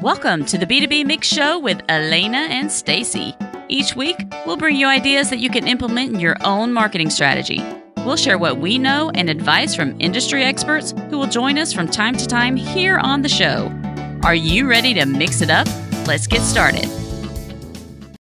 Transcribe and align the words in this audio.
Welcome 0.00 0.44
to 0.44 0.56
the 0.56 0.64
B2B 0.64 1.06
Mix 1.06 1.26
Show 1.26 1.58
with 1.58 1.78
Alanna 1.88 2.48
and 2.48 2.70
Stacy. 2.70 3.34
Each 3.68 3.96
week, 3.96 4.16
we'll 4.46 4.56
bring 4.56 4.76
you 4.76 4.86
ideas 4.86 5.28
that 5.30 5.40
you 5.40 5.50
can 5.50 5.66
implement 5.66 6.14
in 6.14 6.20
your 6.20 6.36
own 6.44 6.72
marketing 6.72 7.10
strategy. 7.10 7.60
We'll 8.04 8.14
share 8.14 8.38
what 8.38 8.58
we 8.58 8.78
know 8.78 9.10
and 9.16 9.28
advice 9.28 9.74
from 9.74 10.00
industry 10.00 10.44
experts 10.44 10.94
who 11.10 11.18
will 11.18 11.26
join 11.26 11.58
us 11.58 11.72
from 11.72 11.88
time 11.88 12.16
to 12.16 12.28
time 12.28 12.54
here 12.54 12.98
on 12.98 13.22
the 13.22 13.28
show. 13.28 13.72
Are 14.22 14.36
you 14.36 14.70
ready 14.70 14.94
to 14.94 15.04
mix 15.04 15.42
it 15.42 15.50
up? 15.50 15.66
Let's 16.06 16.28
get 16.28 16.42
started. 16.42 16.86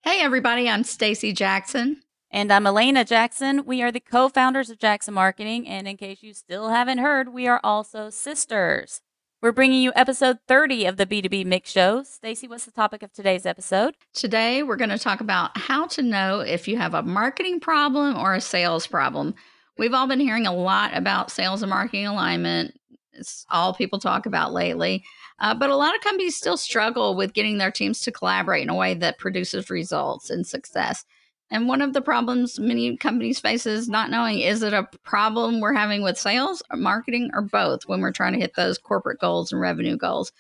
Hey 0.01 0.21
everybody, 0.21 0.67
I'm 0.67 0.83
Stacy 0.83 1.33
Jackson. 1.33 2.01
And 2.31 2.51
I'm 2.51 2.63
Alanna 2.63 3.05
Jackson. 3.05 3.63
We 3.63 3.83
are 3.83 3.91
the 3.91 3.99
co-founders 3.99 4.71
of 4.71 4.79
Jackson 4.79 5.13
Marketing, 5.13 5.67
and 5.67 5.87
in 5.87 5.97
case 5.97 6.23
you 6.23 6.33
still 6.33 6.69
haven't 6.69 6.97
heard, 6.97 7.31
we 7.31 7.47
are 7.47 7.61
also 7.63 8.09
sisters. 8.09 9.01
We're 9.41 9.53
bringing 9.53 9.81
you 9.81 9.93
episode 9.95 10.39
30 10.49 10.85
of 10.85 10.97
the 10.97 11.05
B2B 11.05 11.45
Mix 11.45 11.71
Show. 11.71 12.03
Stacy, 12.03 12.45
what's 12.45 12.65
the 12.65 12.71
topic 12.71 13.03
of 13.03 13.13
today's 13.13 13.45
episode? 13.45 13.95
Today, 14.13 14.63
we're 14.63 14.75
going 14.75 14.89
to 14.89 14.99
talk 14.99 15.21
about 15.21 15.57
how 15.57 15.87
to 15.87 16.01
know 16.01 16.41
if 16.41 16.67
you 16.67 16.75
have 16.75 16.93
a 16.93 17.03
marketing 17.03 17.61
problem 17.61 18.17
or 18.17 18.35
a 18.35 18.41
sales 18.41 18.85
problem. 18.85 19.33
We've 19.77 19.93
all 19.93 20.07
been 20.07 20.19
hearing 20.19 20.45
a 20.45 20.53
lot 20.53 20.91
about 20.93 21.31
sales 21.31 21.61
and 21.61 21.69
marketing 21.69 22.05
alignment. 22.05 22.77
It's 23.13 23.45
all 23.49 23.73
people 23.73 23.97
talk 23.97 24.25
about 24.25 24.51
lately. 24.51 25.05
Uh, 25.39 25.55
but 25.55 25.69
a 25.69 25.75
lot 25.77 25.95
of 25.95 26.01
companies 26.01 26.35
still 26.35 26.57
struggle 26.57 27.15
with 27.15 27.33
getting 27.33 27.59
their 27.59 27.71
teams 27.71 28.01
to 28.01 28.11
collaborate 28.11 28.63
in 28.63 28.69
a 28.69 28.75
way 28.75 28.93
that 28.95 29.19
produces 29.19 29.69
results 29.69 30.29
and 30.29 30.45
success. 30.45 31.05
And 31.51 31.67
one 31.67 31.81
of 31.81 31.93
the 31.93 32.01
problems 32.01 32.59
many 32.59 32.95
companies 32.97 33.39
face 33.39 33.65
is 33.65 33.89
not 33.89 34.11
knowing 34.11 34.39
is 34.39 34.61
it 34.61 34.73
a 34.73 34.87
problem 35.03 35.59
we're 35.59 35.73
having 35.73 36.03
with 36.03 36.17
sales 36.17 36.61
or 36.69 36.77
marketing 36.77 37.31
or 37.33 37.41
both 37.41 37.87
when 37.87 38.01
we're 38.01 38.11
trying 38.11 38.33
to 38.33 38.39
hit 38.39 38.55
those 38.55 38.77
corporate 38.77 39.19
goals 39.19 39.51
and 39.51 39.59
revenue 39.59 39.97
goals. 39.97 40.31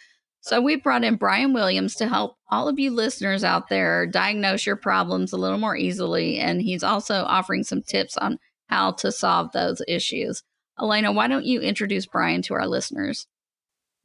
So 0.41 0.61
we 0.61 0.75
brought 0.75 1.03
in 1.03 1.15
Brian 1.15 1.51
Williams 1.53 1.95
to 1.95 2.07
help 2.07 2.37
all 2.49 2.69
of 2.69 2.79
you 2.79 2.91
listeners 2.91 3.43
out 3.43 3.69
there 3.69 4.05
diagnose 4.05 4.65
your 4.65 4.75
problems 4.75 5.33
a 5.33 5.37
little 5.37 5.57
more 5.57 5.75
easily. 5.75 6.37
And 6.37 6.61
he's 6.61 6.83
also 6.83 7.23
offering 7.23 7.63
some 7.63 7.81
tips 7.81 8.15
on 8.15 8.39
how 8.67 8.91
to 8.93 9.11
solve 9.11 9.51
those 9.51 9.81
issues. 9.87 10.43
Alanna, 10.79 11.13
why 11.13 11.27
don't 11.27 11.45
you 11.45 11.59
introduce 11.59 12.05
Brian 12.05 12.41
to 12.43 12.53
our 12.53 12.67
listeners? 12.67 13.27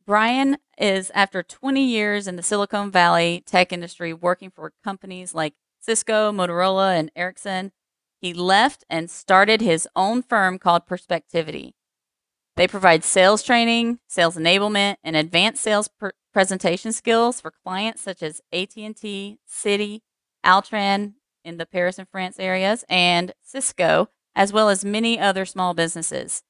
Brian 0.07 0.59
is, 0.77 1.11
after 1.15 1.43
20 1.43 1.85
years 1.85 2.27
in 2.27 2.37
the 2.37 2.43
Silicon 2.43 2.91
Valley 2.91 3.43
tech 3.47 3.73
industry, 3.73 4.13
working 4.13 4.51
for 4.51 4.73
companies 4.83 5.35
like 5.35 5.55
Cisco, 5.85 6.33
Motorola, 6.33 6.99
and 6.99 7.11
Ericsson, 7.15 7.71
he 8.19 8.33
left 8.33 8.85
and 8.89 9.11
started 9.11 9.61
his 9.61 9.87
own 9.95 10.23
firm 10.23 10.59
called 10.59 10.87
Perspectivity. 10.87 11.75
They 12.57 12.67
provide 12.67 13.05
sales 13.05 13.43
training, 13.43 13.99
sales 14.09 14.37
enablement, 14.37 14.97
and 15.05 15.15
advanced 15.15 15.63
sales 15.63 15.89
pr- 15.89 16.11
presentation 16.33 16.93
skills 16.93 17.41
for 17.41 17.51
clients 17.51 18.01
such 18.01 18.23
as 18.23 18.41
AT&T, 18.51 19.39
Citi, 19.47 20.01
Altran 20.45 21.15
in 21.45 21.59
the 21.59 21.67
Paris 21.67 21.99
and 21.99 22.09
France 22.09 22.39
areas, 22.39 22.85
and 22.89 23.33
Cisco, 23.43 24.09
as 24.35 24.55
well 24.55 24.71
as 24.71 24.87
many 24.87 25.19
other 25.19 25.45
small 25.45 25.75
businesses. 25.75 26.43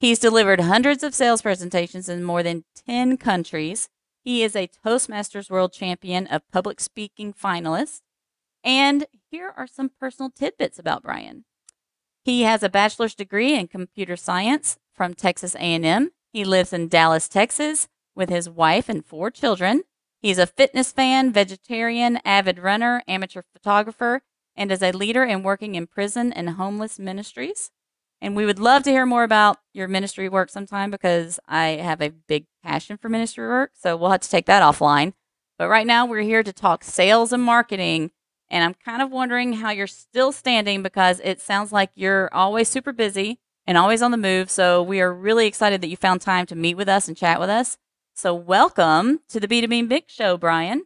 He's 0.00 0.18
delivered 0.18 0.60
hundreds 0.60 1.04
of 1.04 1.14
sales 1.14 1.42
presentations 1.42 2.08
in 2.08 2.24
more 2.24 2.42
than 2.42 2.64
10 2.86 3.16
countries. 3.18 3.88
He 4.24 4.42
is 4.42 4.56
a 4.56 4.68
Toastmasters 4.84 5.50
World 5.50 5.72
Champion 5.72 6.26
of 6.26 6.42
Public 6.50 6.80
Speaking 6.80 7.32
finalist 7.32 8.00
and 8.64 9.06
here 9.30 9.52
are 9.56 9.66
some 9.66 9.90
personal 9.98 10.30
tidbits 10.30 10.78
about 10.78 11.02
Brian. 11.02 11.44
He 12.24 12.42
has 12.42 12.62
a 12.62 12.68
bachelor's 12.68 13.14
degree 13.14 13.54
in 13.54 13.66
computer 13.68 14.16
science 14.16 14.78
from 14.94 15.14
Texas 15.14 15.54
A&M. 15.56 16.10
He 16.32 16.44
lives 16.44 16.72
in 16.72 16.88
Dallas, 16.88 17.28
Texas 17.28 17.88
with 18.14 18.28
his 18.28 18.48
wife 18.48 18.88
and 18.88 19.04
four 19.04 19.30
children. 19.30 19.82
He's 20.20 20.38
a 20.38 20.46
fitness 20.46 20.92
fan, 20.92 21.32
vegetarian, 21.32 22.20
avid 22.24 22.58
runner, 22.58 23.02
amateur 23.08 23.42
photographer, 23.52 24.22
and 24.54 24.70
is 24.70 24.82
a 24.82 24.92
leader 24.92 25.24
in 25.24 25.42
working 25.42 25.74
in 25.74 25.86
prison 25.88 26.32
and 26.32 26.50
homeless 26.50 26.98
ministries. 26.98 27.70
And 28.20 28.36
we 28.36 28.46
would 28.46 28.60
love 28.60 28.84
to 28.84 28.90
hear 28.90 29.04
more 29.04 29.24
about 29.24 29.58
your 29.72 29.88
ministry 29.88 30.28
work 30.28 30.48
sometime 30.48 30.92
because 30.92 31.40
I 31.48 31.70
have 31.70 32.00
a 32.00 32.10
big 32.10 32.46
passion 32.62 32.96
for 32.96 33.08
ministry 33.08 33.48
work. 33.48 33.72
So 33.74 33.96
we'll 33.96 34.12
have 34.12 34.20
to 34.20 34.30
take 34.30 34.46
that 34.46 34.62
offline. 34.62 35.14
But 35.58 35.68
right 35.68 35.86
now, 35.86 36.06
we're 36.06 36.20
here 36.20 36.44
to 36.44 36.52
talk 36.52 36.84
sales 36.84 37.32
and 37.32 37.42
marketing 37.42 38.12
and 38.52 38.62
I'm 38.62 38.74
kind 38.74 39.00
of 39.00 39.10
wondering 39.10 39.54
how 39.54 39.70
you're 39.70 39.86
still 39.86 40.30
standing 40.30 40.82
because 40.82 41.20
it 41.24 41.40
sounds 41.40 41.72
like 41.72 41.90
you're 41.94 42.28
always 42.34 42.68
super 42.68 42.92
busy 42.92 43.40
and 43.66 43.78
always 43.78 44.02
on 44.02 44.10
the 44.10 44.18
move. 44.18 44.50
So 44.50 44.82
we 44.82 45.00
are 45.00 45.12
really 45.12 45.46
excited 45.46 45.80
that 45.80 45.88
you 45.88 45.96
found 45.96 46.20
time 46.20 46.44
to 46.46 46.54
meet 46.54 46.76
with 46.76 46.88
us 46.88 47.08
and 47.08 47.16
chat 47.16 47.40
with 47.40 47.48
us. 47.48 47.78
So 48.14 48.34
welcome 48.34 49.20
to 49.30 49.40
the 49.40 49.48
B2B 49.48 49.88
Mix 49.88 50.12
Show, 50.12 50.36
Brian. 50.36 50.84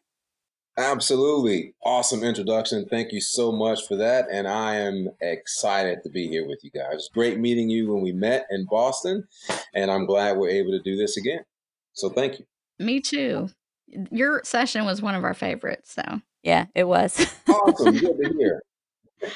Absolutely. 0.78 1.74
Awesome 1.82 2.22
introduction. 2.22 2.86
Thank 2.88 3.10
you 3.10 3.20
so 3.20 3.50
much 3.50 3.88
for 3.88 3.96
that. 3.96 4.26
And 4.30 4.46
I 4.46 4.76
am 4.76 5.08
excited 5.20 6.04
to 6.04 6.10
be 6.10 6.28
here 6.28 6.46
with 6.46 6.60
you 6.62 6.70
guys. 6.70 7.08
Great 7.12 7.40
meeting 7.40 7.68
you 7.68 7.92
when 7.92 8.02
we 8.02 8.12
met 8.12 8.46
in 8.48 8.66
Boston. 8.70 9.26
And 9.74 9.90
I'm 9.90 10.06
glad 10.06 10.36
we're 10.36 10.50
able 10.50 10.70
to 10.70 10.82
do 10.82 10.96
this 10.96 11.16
again. 11.16 11.40
So 11.94 12.10
thank 12.10 12.38
you. 12.38 12.44
Me 12.78 13.00
too. 13.00 13.48
Your 14.12 14.42
session 14.44 14.84
was 14.84 15.02
one 15.02 15.16
of 15.16 15.24
our 15.24 15.34
favorites. 15.34 15.94
So 15.94 16.20
yeah, 16.46 16.66
it 16.76 16.84
was. 16.84 17.26
awesome. 17.48 17.96
Good 17.98 18.16
to 18.22 18.34
hear. 18.38 18.62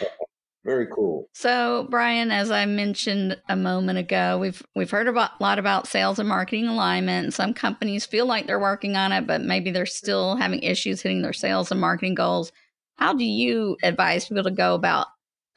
Very 0.65 0.87
cool. 0.95 1.29
So, 1.33 1.89
Brian, 1.91 2.31
as 2.31 2.53
I 2.53 2.67
mentioned 2.67 3.37
a 3.49 3.57
moment 3.57 3.99
ago, 3.99 4.39
we've 4.39 4.63
we've 4.77 4.91
heard 4.91 5.09
about, 5.09 5.33
a 5.41 5.43
lot 5.43 5.59
about 5.59 5.89
sales 5.89 6.21
and 6.21 6.29
marketing 6.29 6.69
alignment. 6.69 7.35
Some 7.35 7.53
companies 7.53 8.07
feel 8.07 8.27
like 8.27 8.47
they're 8.47 8.61
working 8.61 8.95
on 8.95 9.11
it, 9.11 9.27
but 9.27 9.41
maybe 9.41 9.73
they're 9.73 9.87
still 9.87 10.37
having 10.37 10.63
issues 10.63 11.03
hitting 11.03 11.23
their 11.23 11.33
sales 11.33 11.73
and 11.73 11.81
marketing 11.81 12.15
goals. 12.15 12.53
How 12.97 13.15
do 13.15 13.25
you 13.25 13.77
advise 13.83 14.29
people 14.29 14.45
to 14.45 14.51
go 14.53 14.75
about 14.75 15.09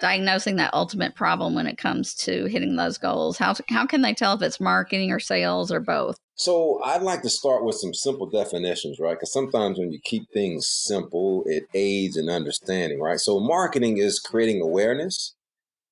diagnosing 0.04 0.58
that 0.58 0.74
ultimate 0.74 1.16
problem 1.16 1.56
when 1.56 1.66
it 1.66 1.78
comes 1.78 2.14
to 2.14 2.46
hitting 2.48 2.76
those 2.76 2.98
goals? 2.98 3.38
How 3.38 3.56
how 3.70 3.86
can 3.86 4.02
they 4.02 4.14
tell 4.14 4.34
if 4.34 4.42
it's 4.42 4.60
marketing 4.60 5.12
or 5.12 5.20
sales 5.20 5.72
or 5.72 5.80
both? 5.80 6.18
So 6.36 6.82
I'd 6.84 7.02
like 7.02 7.22
to 7.22 7.30
start 7.30 7.64
with 7.64 7.76
some 7.76 7.94
simple 7.94 8.30
definitions, 8.30 9.00
right? 9.00 9.14
Because 9.14 9.32
sometimes 9.32 9.80
when 9.80 9.94
you 9.94 10.00
keep 10.04 10.30
things 10.34 10.68
simple, 10.68 11.44
it 11.46 11.64
aids 11.74 12.18
in 12.18 12.28
understanding, 12.28 13.00
right? 13.00 13.18
So 13.18 13.40
marketing 13.40 13.98
is 13.98 14.20
creating 14.20 14.62
awareness, 14.62 15.36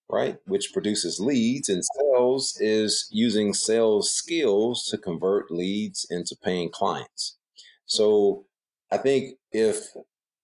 right, 0.10 0.36
which 0.46 0.74
produces 0.74 1.22
leads, 1.22 1.70
and 1.70 1.82
sales 1.86 2.58
is 2.60 3.08
using 3.12 3.54
sales 3.54 4.12
skills 4.12 4.84
to 4.92 4.98
convert 4.98 5.52
leads 5.52 6.06
into 6.10 6.36
paying 6.44 6.70
clients. 6.70 7.38
So 7.86 8.44
I 8.92 8.98
think 8.98 9.38
if 9.54 9.86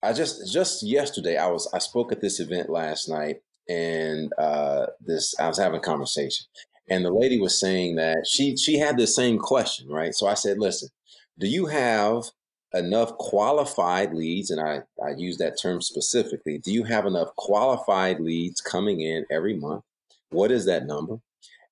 I 0.02 0.14
just 0.14 0.50
just 0.50 0.82
yesterday 0.82 1.36
I 1.36 1.48
was 1.48 1.68
I 1.74 1.80
spoke 1.80 2.12
at 2.12 2.22
this 2.22 2.40
event 2.40 2.70
last 2.70 3.10
night 3.10 3.42
and 3.68 4.32
uh, 4.38 4.86
this 5.00 5.34
I 5.38 5.48
was 5.48 5.58
having 5.58 5.78
a 5.78 5.82
conversation, 5.82 6.46
and 6.88 7.04
the 7.04 7.12
lady 7.12 7.38
was 7.38 7.58
saying 7.58 7.96
that 7.96 8.26
she 8.28 8.56
she 8.56 8.78
had 8.78 8.96
the 8.96 9.06
same 9.06 9.38
question, 9.38 9.88
right? 9.88 10.14
So 10.14 10.26
I 10.26 10.34
said, 10.34 10.58
listen, 10.58 10.88
do 11.38 11.46
you 11.46 11.66
have 11.66 12.24
enough 12.74 13.16
qualified 13.18 14.14
leads? 14.14 14.50
And 14.50 14.60
I 14.60 14.82
I 15.04 15.10
use 15.16 15.38
that 15.38 15.60
term 15.60 15.82
specifically. 15.82 16.58
Do 16.58 16.72
you 16.72 16.84
have 16.84 17.06
enough 17.06 17.34
qualified 17.36 18.20
leads 18.20 18.60
coming 18.60 19.00
in 19.00 19.26
every 19.30 19.54
month? 19.54 19.84
What 20.30 20.50
is 20.50 20.64
that 20.66 20.86
number? 20.86 21.20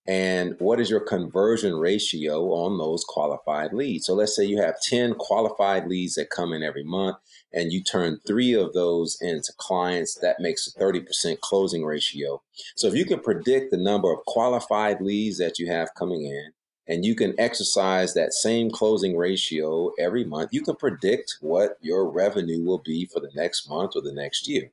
And 0.08 0.54
what 0.60 0.78
is 0.78 0.88
your 0.88 1.00
conversion 1.00 1.74
ratio 1.74 2.52
on 2.52 2.78
those 2.78 3.04
qualified 3.04 3.72
leads? 3.72 4.06
So 4.06 4.14
let's 4.14 4.36
say 4.36 4.44
you 4.44 4.60
have 4.60 4.80
10 4.80 5.14
qualified 5.14 5.88
leads 5.88 6.14
that 6.14 6.30
come 6.30 6.52
in 6.52 6.62
every 6.62 6.84
month 6.84 7.16
and 7.52 7.72
you 7.72 7.82
turn 7.82 8.20
three 8.26 8.52
of 8.52 8.72
those 8.72 9.18
into 9.20 9.52
clients, 9.56 10.14
that 10.16 10.38
makes 10.38 10.66
a 10.66 10.78
30% 10.78 11.40
closing 11.40 11.84
ratio. 11.84 12.42
So 12.76 12.86
if 12.86 12.94
you 12.94 13.04
can 13.04 13.20
predict 13.20 13.70
the 13.70 13.78
number 13.78 14.12
of 14.12 14.24
qualified 14.26 15.00
leads 15.00 15.38
that 15.38 15.58
you 15.58 15.70
have 15.70 15.94
coming 15.94 16.24
in, 16.24 16.52
and 16.88 17.04
you 17.04 17.16
can 17.16 17.34
exercise 17.38 18.14
that 18.14 18.32
same 18.32 18.70
closing 18.70 19.16
ratio 19.16 19.90
every 19.98 20.24
month, 20.24 20.50
you 20.52 20.62
can 20.62 20.76
predict 20.76 21.36
what 21.40 21.78
your 21.80 22.08
revenue 22.08 22.64
will 22.64 22.78
be 22.78 23.06
for 23.06 23.18
the 23.18 23.30
next 23.34 23.68
month 23.68 23.92
or 23.96 24.02
the 24.02 24.12
next 24.12 24.48
year. 24.48 24.70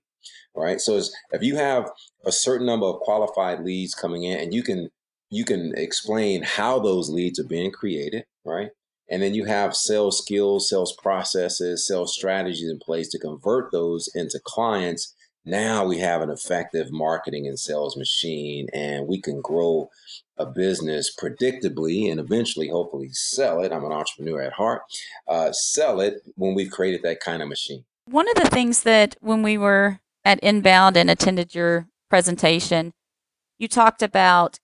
Right. 0.56 0.80
So 0.80 1.02
if 1.32 1.42
you 1.42 1.56
have 1.56 1.90
a 2.24 2.32
certain 2.32 2.68
number 2.68 2.86
of 2.86 3.00
qualified 3.00 3.62
leads 3.62 3.96
coming 3.96 4.24
in 4.24 4.40
and 4.40 4.54
you 4.54 4.62
can 4.62 4.92
you 5.34 5.46
can 5.46 5.74
explain 5.76 6.44
how 6.44 6.80
those 6.80 7.10
leads 7.10 7.40
are 7.40 7.48
being 7.48 7.72
created, 7.72 8.26
right? 8.46 8.70
And 9.10 9.22
then 9.22 9.34
you 9.34 9.46
have 9.46 9.76
sales 9.76 10.20
skills, 10.20 10.70
sales 10.70 10.96
processes, 11.02 11.88
sales 11.88 12.14
strategies 12.14 12.70
in 12.70 12.80
place 12.80 13.10
to 13.10 13.20
convert 13.20 13.72
those 13.72 14.10
into 14.14 14.40
clients. 14.44 15.14
Now 15.44 15.86
we 15.86 15.98
have 15.98 16.22
an 16.22 16.30
effective 16.30 16.92
marketing 16.92 17.48
and 17.48 17.60
sales 17.60 17.98
machine, 17.98 18.68
and 18.74 19.08
we 19.08 19.20
can 19.20 19.42
grow 19.42 19.90
a 20.38 20.46
business 20.46 21.14
predictably 21.14 22.10
and 22.10 22.20
eventually, 22.20 22.70
hopefully, 22.70 23.10
sell 23.12 23.62
it. 23.62 23.72
I'm 23.72 23.84
an 23.84 23.92
entrepreneur 23.92 24.42
at 24.42 24.54
heart. 24.54 24.84
Uh, 25.28 25.52
sell 25.52 26.00
it 26.00 26.22
when 26.36 26.54
we've 26.54 26.72
created 26.72 27.02
that 27.04 27.20
kind 27.20 27.42
of 27.42 27.50
machine. 27.50 27.84
One 28.06 28.28
of 28.30 28.36
the 28.36 28.50
things 28.50 28.84
that 28.84 29.16
when 29.20 29.42
we 29.42 29.58
were 29.58 30.00
at 30.24 30.40
Inbound 30.40 30.96
and 30.96 31.10
attended 31.10 31.54
your 31.56 31.88
presentation, 32.10 32.94
you 33.58 33.68
talked 33.68 34.02
about 34.02 34.60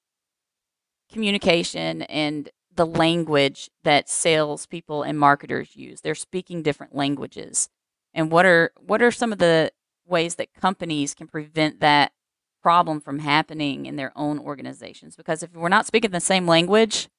communication 1.12 2.04
and 2.04 2.50
the 2.76 2.86
language 2.86 3.70
that 3.84 4.08
salespeople 4.08 5.04
and 5.04 5.20
marketers 5.20 5.76
use. 5.76 6.02
They're 6.02 6.16
speaking 6.16 6.64
different 6.64 6.96
languages. 6.96 7.70
And 8.14 8.32
what 8.32 8.46
are 8.46 8.72
what 8.80 9.02
are 9.02 9.12
some 9.12 9.32
of 9.34 9.40
the 9.40 9.72
ways 10.08 10.36
that 10.36 10.54
companies 10.54 11.14
can 11.14 11.28
prevent 11.28 11.80
that 11.82 12.14
problem 12.62 13.00
from 13.02 13.20
happening 13.20 13.86
in 13.86 13.96
their 13.96 14.12
own 14.16 14.40
organizations? 14.40 15.16
Because 15.16 15.44
if 15.44 15.54
we're 15.54 15.70
not 15.70 15.86
speaking 15.86 16.12
the 16.12 16.20
same 16.20 16.48
language, 16.48 17.10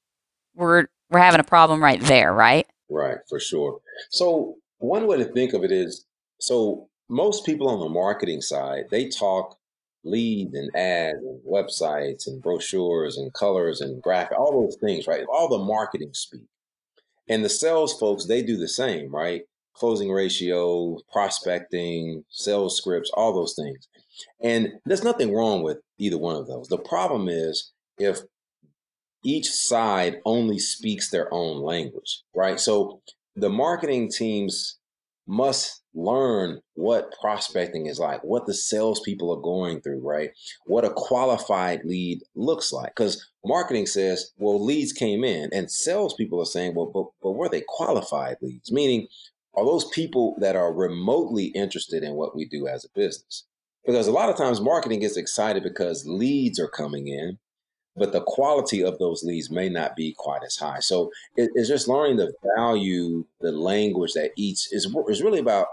we're 0.55 0.87
we're 1.09 1.19
having 1.19 1.39
a 1.39 1.45
problem 1.45 1.83
right 1.83 2.01
there, 2.01 2.33
right? 2.33 2.67
Right, 2.89 3.17
for 3.29 3.39
sure. 3.39 3.79
So 4.09 4.55
one 4.79 5.07
way 5.07 5.17
to 5.17 5.25
think 5.25 5.53
of 5.53 5.63
it 5.63 5.71
is 5.71 6.05
so 6.39 6.89
most 7.07 7.45
people 7.45 7.69
on 7.69 7.79
the 7.79 7.89
marketing 7.89 8.41
side, 8.41 8.85
they 8.89 9.09
talk 9.09 9.57
lead 10.03 10.53
and 10.53 10.75
ads 10.75 11.19
and 11.23 11.39
websites 11.45 12.27
and 12.27 12.41
brochures 12.41 13.17
and 13.17 13.33
colors 13.33 13.81
and 13.81 14.01
graphic, 14.01 14.37
all 14.37 14.63
those 14.63 14.77
things, 14.77 15.07
right? 15.07 15.25
All 15.31 15.47
the 15.47 15.63
marketing 15.63 16.11
speak. 16.13 16.47
And 17.29 17.45
the 17.45 17.49
sales 17.49 17.97
folks, 17.99 18.25
they 18.25 18.41
do 18.41 18.57
the 18.57 18.67
same, 18.67 19.13
right? 19.13 19.43
Closing 19.73 20.11
ratio, 20.11 20.97
prospecting, 21.11 22.25
sales 22.29 22.77
scripts, 22.77 23.11
all 23.13 23.33
those 23.33 23.55
things. 23.55 23.87
And 24.41 24.73
there's 24.85 25.03
nothing 25.03 25.33
wrong 25.33 25.63
with 25.63 25.77
either 25.97 26.17
one 26.17 26.35
of 26.35 26.47
those. 26.47 26.67
The 26.67 26.77
problem 26.77 27.29
is 27.29 27.71
if 27.97 28.19
each 29.23 29.49
side 29.49 30.17
only 30.25 30.59
speaks 30.59 31.09
their 31.09 31.31
own 31.33 31.61
language, 31.61 32.23
right? 32.35 32.59
So 32.59 33.01
the 33.35 33.49
marketing 33.49 34.09
teams 34.11 34.77
must 35.27 35.80
learn 35.93 36.61
what 36.75 37.13
prospecting 37.19 37.85
is 37.85 37.99
like, 37.99 38.23
what 38.23 38.45
the 38.45 38.53
salespeople 38.53 39.31
are 39.31 39.41
going 39.41 39.81
through, 39.81 39.99
right? 40.01 40.31
What 40.65 40.85
a 40.85 40.91
qualified 40.91 41.83
lead 41.83 42.21
looks 42.35 42.71
like. 42.71 42.95
Because 42.95 43.29
marketing 43.45 43.85
says, 43.85 44.31
well, 44.37 44.63
leads 44.63 44.93
came 44.93 45.23
in, 45.23 45.49
and 45.53 45.71
salespeople 45.71 46.41
are 46.41 46.45
saying, 46.45 46.75
well, 46.75 46.91
but, 46.93 47.07
but 47.21 47.31
were 47.33 47.49
they 47.49 47.63
qualified 47.67 48.37
leads? 48.41 48.71
Meaning, 48.71 49.07
are 49.53 49.65
those 49.65 49.85
people 49.89 50.35
that 50.39 50.55
are 50.55 50.73
remotely 50.73 51.47
interested 51.47 52.03
in 52.03 52.13
what 52.13 52.35
we 52.35 52.45
do 52.45 52.67
as 52.67 52.85
a 52.85 52.89
business? 52.95 53.45
Because 53.85 54.07
a 54.07 54.11
lot 54.11 54.29
of 54.29 54.37
times 54.37 54.61
marketing 54.61 55.01
gets 55.01 55.17
excited 55.17 55.63
because 55.63 56.05
leads 56.05 56.59
are 56.59 56.69
coming 56.69 57.07
in, 57.07 57.39
but 57.95 58.11
the 58.11 58.21
quality 58.21 58.83
of 58.83 58.97
those 58.99 59.23
leads 59.23 59.49
may 59.49 59.69
not 59.69 59.95
be 59.95 60.13
quite 60.17 60.43
as 60.43 60.55
high. 60.55 60.79
So 60.79 61.11
it, 61.35 61.49
it's 61.55 61.69
just 61.69 61.87
learning 61.87 62.17
the 62.17 62.33
value 62.55 63.25
the 63.41 63.51
language 63.51 64.13
that 64.13 64.31
each 64.35 64.67
is 64.71 64.93
is 65.07 65.21
really 65.21 65.39
about 65.39 65.67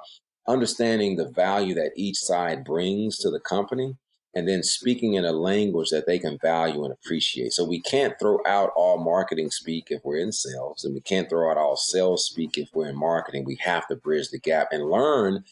understanding 0.47 1.17
the 1.17 1.29
value 1.29 1.75
that 1.75 1.93
each 1.97 2.17
side 2.17 2.65
brings 2.65 3.19
to 3.19 3.31
the 3.31 3.41
company 3.41 3.97
and 4.35 4.49
then 4.49 4.63
speaking 4.63 5.15
in 5.15 5.25
a 5.25 5.33
language 5.33 5.91
that 5.91 6.07
they 6.07 6.19
can 6.19 6.39
value 6.41 6.85
and 6.85 6.93
appreciate. 6.93 7.53
So 7.53 7.65
we 7.65 7.81
can't 7.81 8.15
throw 8.21 8.39
out 8.47 8.71
all 8.77 9.03
marketing 9.03 9.51
speak 9.51 9.89
if 9.91 10.05
we're 10.05 10.19
in 10.19 10.33
sales, 10.33 10.85
and 10.85 10.95
we 10.95 11.01
can't 11.01 11.29
throw 11.29 11.51
out 11.51 11.57
all 11.57 11.77
sales 11.77 12.27
speak 12.27 12.59
if 12.59 12.69
we're 12.75 12.89
in 12.89 12.97
marketing. 12.97 13.45
We 13.45 13.59
have 13.63 13.89
to 13.89 13.97
bridge 13.97 14.31
the 14.31 14.39
gap 14.39 14.69
and 14.71 14.91
learn 14.91 15.45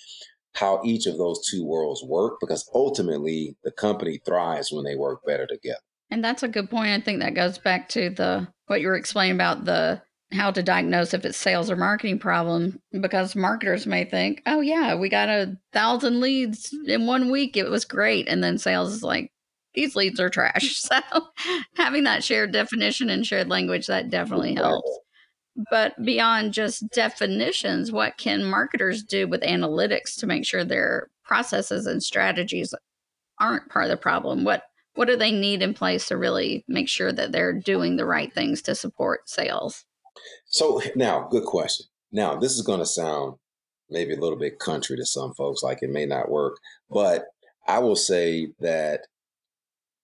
how 0.54 0.80
each 0.84 1.06
of 1.06 1.18
those 1.18 1.46
two 1.46 1.64
worlds 1.64 2.02
work 2.04 2.34
because 2.40 2.68
ultimately 2.74 3.56
the 3.64 3.72
company 3.72 4.20
thrives 4.24 4.70
when 4.70 4.84
they 4.84 4.94
work 4.94 5.24
better 5.26 5.46
together. 5.46 5.80
And 6.10 6.24
that's 6.24 6.42
a 6.42 6.48
good 6.48 6.70
point. 6.70 6.90
I 6.90 7.00
think 7.00 7.20
that 7.20 7.34
goes 7.34 7.58
back 7.58 7.88
to 7.90 8.10
the 8.10 8.48
what 8.66 8.80
you 8.80 8.88
were 8.88 8.96
explaining 8.96 9.36
about 9.36 9.64
the 9.64 10.02
how 10.32 10.50
to 10.50 10.62
diagnose 10.62 11.14
if 11.14 11.24
it's 11.24 11.38
sales 11.38 11.70
or 11.70 11.76
marketing 11.76 12.18
problem 12.18 12.80
because 13.00 13.36
marketers 13.36 13.86
may 13.86 14.04
think, 14.04 14.42
"Oh 14.46 14.60
yeah, 14.60 14.94
we 14.94 15.08
got 15.08 15.28
a 15.28 15.56
thousand 15.72 16.20
leads 16.20 16.74
in 16.86 17.06
one 17.06 17.30
week. 17.30 17.56
It 17.56 17.70
was 17.70 17.84
great." 17.84 18.28
And 18.28 18.42
then 18.42 18.58
sales 18.58 18.92
is 18.92 19.02
like, 19.02 19.30
"These 19.74 19.96
leads 19.96 20.20
are 20.20 20.30
trash." 20.30 20.80
So 20.86 21.00
having 21.76 22.04
that 22.04 22.24
shared 22.24 22.52
definition 22.52 23.10
and 23.10 23.26
shared 23.26 23.48
language 23.48 23.86
that 23.86 24.10
definitely 24.10 24.54
helps. 24.54 24.90
But 25.70 25.94
beyond 26.04 26.52
just 26.52 26.88
definitions, 26.90 27.90
what 27.90 28.18
can 28.18 28.44
marketers 28.44 29.02
do 29.02 29.26
with 29.26 29.40
analytics 29.42 30.16
to 30.18 30.26
make 30.26 30.44
sure 30.44 30.64
their 30.64 31.08
processes 31.24 31.86
and 31.86 32.02
strategies 32.02 32.74
aren't 33.40 33.68
part 33.70 33.86
of 33.86 33.90
the 33.90 33.96
problem? 33.96 34.44
What 34.44 34.64
what 34.96 35.08
do 35.08 35.16
they 35.16 35.30
need 35.30 35.62
in 35.62 35.74
place 35.74 36.08
to 36.08 36.16
really 36.16 36.64
make 36.66 36.88
sure 36.88 37.12
that 37.12 37.32
they're 37.32 37.52
doing 37.52 37.96
the 37.96 38.06
right 38.06 38.32
things 38.32 38.62
to 38.62 38.74
support 38.74 39.28
sales? 39.28 39.84
So 40.46 40.80
now, 40.94 41.28
good 41.30 41.44
question. 41.44 41.86
Now, 42.12 42.36
this 42.36 42.52
is 42.52 42.62
going 42.62 42.80
to 42.80 42.86
sound 42.86 43.34
maybe 43.90 44.14
a 44.14 44.20
little 44.20 44.38
bit 44.38 44.58
country 44.58 44.96
to 44.96 45.06
some 45.06 45.34
folks, 45.34 45.62
like 45.62 45.78
it 45.82 45.90
may 45.90 46.06
not 46.06 46.30
work, 46.30 46.56
but 46.90 47.26
I 47.68 47.78
will 47.78 47.96
say 47.96 48.48
that 48.60 49.02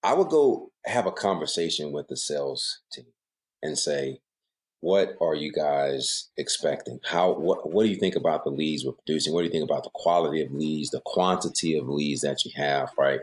I 0.03 0.13
would 0.13 0.29
go 0.29 0.71
have 0.85 1.05
a 1.05 1.11
conversation 1.11 1.91
with 1.91 2.07
the 2.07 2.17
sales 2.17 2.81
team 2.91 3.05
and 3.61 3.77
say, 3.77 4.19
what 4.81 5.15
are 5.21 5.33
you 5.33 5.51
guys 5.51 6.29
expecting? 6.37 6.99
How 7.05 7.31
what 7.31 7.71
what 7.71 7.83
do 7.83 7.89
you 7.89 7.95
think 7.95 8.17
about 8.17 8.43
the 8.43 8.49
leads 8.49 8.83
we're 8.83 8.91
producing? 8.91 9.33
What 9.33 9.39
do 9.39 9.45
you 9.45 9.51
think 9.51 9.63
about 9.63 9.83
the 9.83 9.89
quality 9.93 10.43
of 10.43 10.51
leads, 10.51 10.89
the 10.89 11.01
quantity 11.05 11.77
of 11.77 11.87
leads 11.87 12.19
that 12.21 12.43
you 12.43 12.51
have, 12.57 12.89
right? 12.97 13.21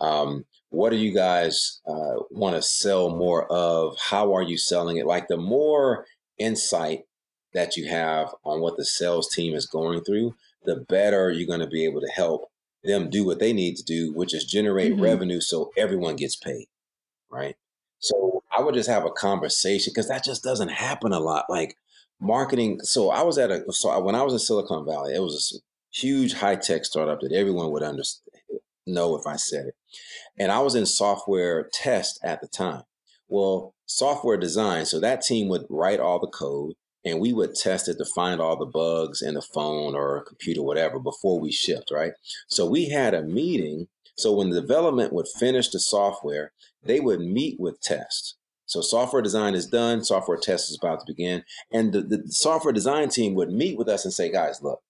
Um, 0.00 0.44
what 0.76 0.90
do 0.90 0.96
you 0.96 1.14
guys 1.14 1.80
uh, 1.88 2.20
want 2.30 2.54
to 2.54 2.60
sell 2.60 3.08
more 3.08 3.50
of? 3.50 3.96
How 3.98 4.34
are 4.36 4.42
you 4.42 4.58
selling 4.58 4.98
it? 4.98 5.06
Like 5.06 5.26
the 5.28 5.38
more 5.38 6.04
insight 6.38 7.04
that 7.54 7.78
you 7.78 7.88
have 7.88 8.34
on 8.44 8.60
what 8.60 8.76
the 8.76 8.84
sales 8.84 9.32
team 9.32 9.54
is 9.54 9.66
going 9.66 10.04
through, 10.04 10.34
the 10.64 10.76
better 10.76 11.30
you're 11.30 11.46
going 11.46 11.60
to 11.60 11.66
be 11.66 11.86
able 11.86 12.02
to 12.02 12.12
help 12.14 12.50
them 12.84 13.08
do 13.08 13.24
what 13.24 13.38
they 13.38 13.54
need 13.54 13.76
to 13.76 13.84
do, 13.84 14.12
which 14.12 14.34
is 14.34 14.44
generate 14.44 14.92
mm-hmm. 14.92 15.02
revenue 15.02 15.40
so 15.40 15.70
everyone 15.78 16.14
gets 16.14 16.36
paid. 16.36 16.66
Right. 17.30 17.56
So 17.98 18.42
I 18.54 18.60
would 18.60 18.74
just 18.74 18.90
have 18.90 19.06
a 19.06 19.10
conversation 19.10 19.92
because 19.94 20.08
that 20.08 20.24
just 20.24 20.44
doesn't 20.44 20.68
happen 20.68 21.14
a 21.14 21.20
lot. 21.20 21.46
Like 21.48 21.78
marketing. 22.20 22.80
So 22.82 23.10
I 23.10 23.22
was 23.22 23.38
at 23.38 23.50
a, 23.50 23.64
so 23.72 23.98
when 24.00 24.14
I 24.14 24.22
was 24.22 24.34
in 24.34 24.38
Silicon 24.40 24.84
Valley, 24.84 25.14
it 25.14 25.22
was 25.22 25.58
a 25.58 25.98
huge 25.98 26.34
high 26.34 26.56
tech 26.56 26.84
startup 26.84 27.20
that 27.20 27.32
everyone 27.32 27.70
would 27.72 27.82
understand, 27.82 28.35
know 28.86 29.16
if 29.16 29.26
I 29.26 29.36
said 29.36 29.66
it. 29.66 29.74
And 30.38 30.52
I 30.52 30.60
was 30.60 30.74
in 30.74 30.86
software 30.86 31.68
test 31.72 32.18
at 32.22 32.40
the 32.40 32.48
time. 32.48 32.82
Well, 33.28 33.74
software 33.86 34.36
design, 34.36 34.86
so 34.86 35.00
that 35.00 35.22
team 35.22 35.48
would 35.48 35.66
write 35.68 36.00
all 36.00 36.20
the 36.20 36.28
code 36.28 36.74
and 37.04 37.20
we 37.20 37.32
would 37.32 37.54
test 37.54 37.88
it 37.88 37.98
to 37.98 38.04
find 38.04 38.40
all 38.40 38.56
the 38.56 38.66
bugs 38.66 39.22
in 39.22 39.34
the 39.34 39.42
phone 39.42 39.94
or 39.94 40.24
computer, 40.24 40.62
whatever, 40.62 40.98
before 40.98 41.38
we 41.38 41.52
shipped, 41.52 41.90
right? 41.92 42.12
So 42.48 42.66
we 42.66 42.88
had 42.88 43.14
a 43.14 43.22
meeting. 43.22 43.86
So 44.16 44.32
when 44.32 44.50
the 44.50 44.60
development 44.60 45.12
would 45.12 45.28
finish 45.38 45.68
the 45.68 45.78
software, 45.78 46.52
they 46.82 46.98
would 46.98 47.20
meet 47.20 47.60
with 47.60 47.80
test. 47.80 48.36
So 48.66 48.80
software 48.80 49.22
design 49.22 49.54
is 49.54 49.68
done, 49.68 50.02
software 50.04 50.36
test 50.36 50.68
is 50.68 50.78
about 50.82 50.98
to 51.00 51.06
begin. 51.06 51.44
And 51.72 51.92
the, 51.92 52.02
the 52.02 52.22
software 52.26 52.72
design 52.72 53.08
team 53.08 53.34
would 53.34 53.50
meet 53.50 53.78
with 53.78 53.88
us 53.88 54.04
and 54.04 54.12
say, 54.12 54.30
guys, 54.30 54.60
look, 54.60 54.80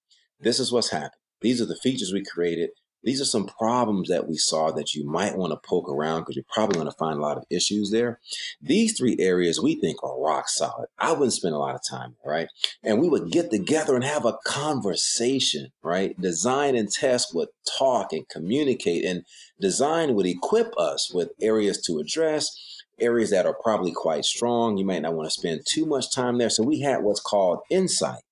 this 0.40 0.58
is 0.58 0.72
what's 0.72 0.90
happened. 0.90 1.20
These 1.42 1.60
are 1.60 1.66
the 1.66 1.76
features 1.82 2.12
we 2.14 2.24
created. 2.24 2.70
These 3.06 3.20
are 3.20 3.24
some 3.24 3.46
problems 3.46 4.08
that 4.08 4.28
we 4.28 4.36
saw 4.36 4.72
that 4.72 4.92
you 4.92 5.08
might 5.08 5.36
want 5.36 5.52
to 5.52 5.68
poke 5.68 5.88
around 5.88 6.22
because 6.22 6.34
you're 6.34 6.44
probably 6.52 6.74
going 6.74 6.90
to 6.90 6.98
find 6.98 7.18
a 7.18 7.22
lot 7.22 7.36
of 7.36 7.44
issues 7.48 7.92
there. 7.92 8.18
These 8.60 8.98
three 8.98 9.14
areas 9.20 9.62
we 9.62 9.76
think 9.76 10.02
are 10.02 10.20
rock 10.20 10.48
solid. 10.48 10.88
I 10.98 11.12
wouldn't 11.12 11.32
spend 11.32 11.54
a 11.54 11.58
lot 11.58 11.76
of 11.76 11.82
time, 11.88 12.16
right? 12.24 12.48
And 12.82 13.00
we 13.00 13.08
would 13.08 13.30
get 13.30 13.52
together 13.52 13.94
and 13.94 14.02
have 14.02 14.24
a 14.24 14.36
conversation, 14.44 15.68
right? 15.84 16.20
Design 16.20 16.74
and 16.74 16.90
test 16.90 17.32
would 17.32 17.50
talk 17.78 18.12
and 18.12 18.28
communicate, 18.28 19.04
and 19.04 19.22
design 19.60 20.16
would 20.16 20.26
equip 20.26 20.76
us 20.76 21.08
with 21.14 21.30
areas 21.40 21.80
to 21.82 22.00
address 22.00 22.82
areas 22.98 23.30
that 23.30 23.46
are 23.46 23.56
probably 23.62 23.92
quite 23.92 24.24
strong. 24.24 24.78
You 24.78 24.84
might 24.84 25.02
not 25.02 25.14
want 25.14 25.28
to 25.28 25.30
spend 25.30 25.60
too 25.64 25.86
much 25.86 26.12
time 26.12 26.38
there. 26.38 26.50
So 26.50 26.64
we 26.64 26.80
had 26.80 27.04
what's 27.04 27.20
called 27.20 27.60
insight, 27.70 28.22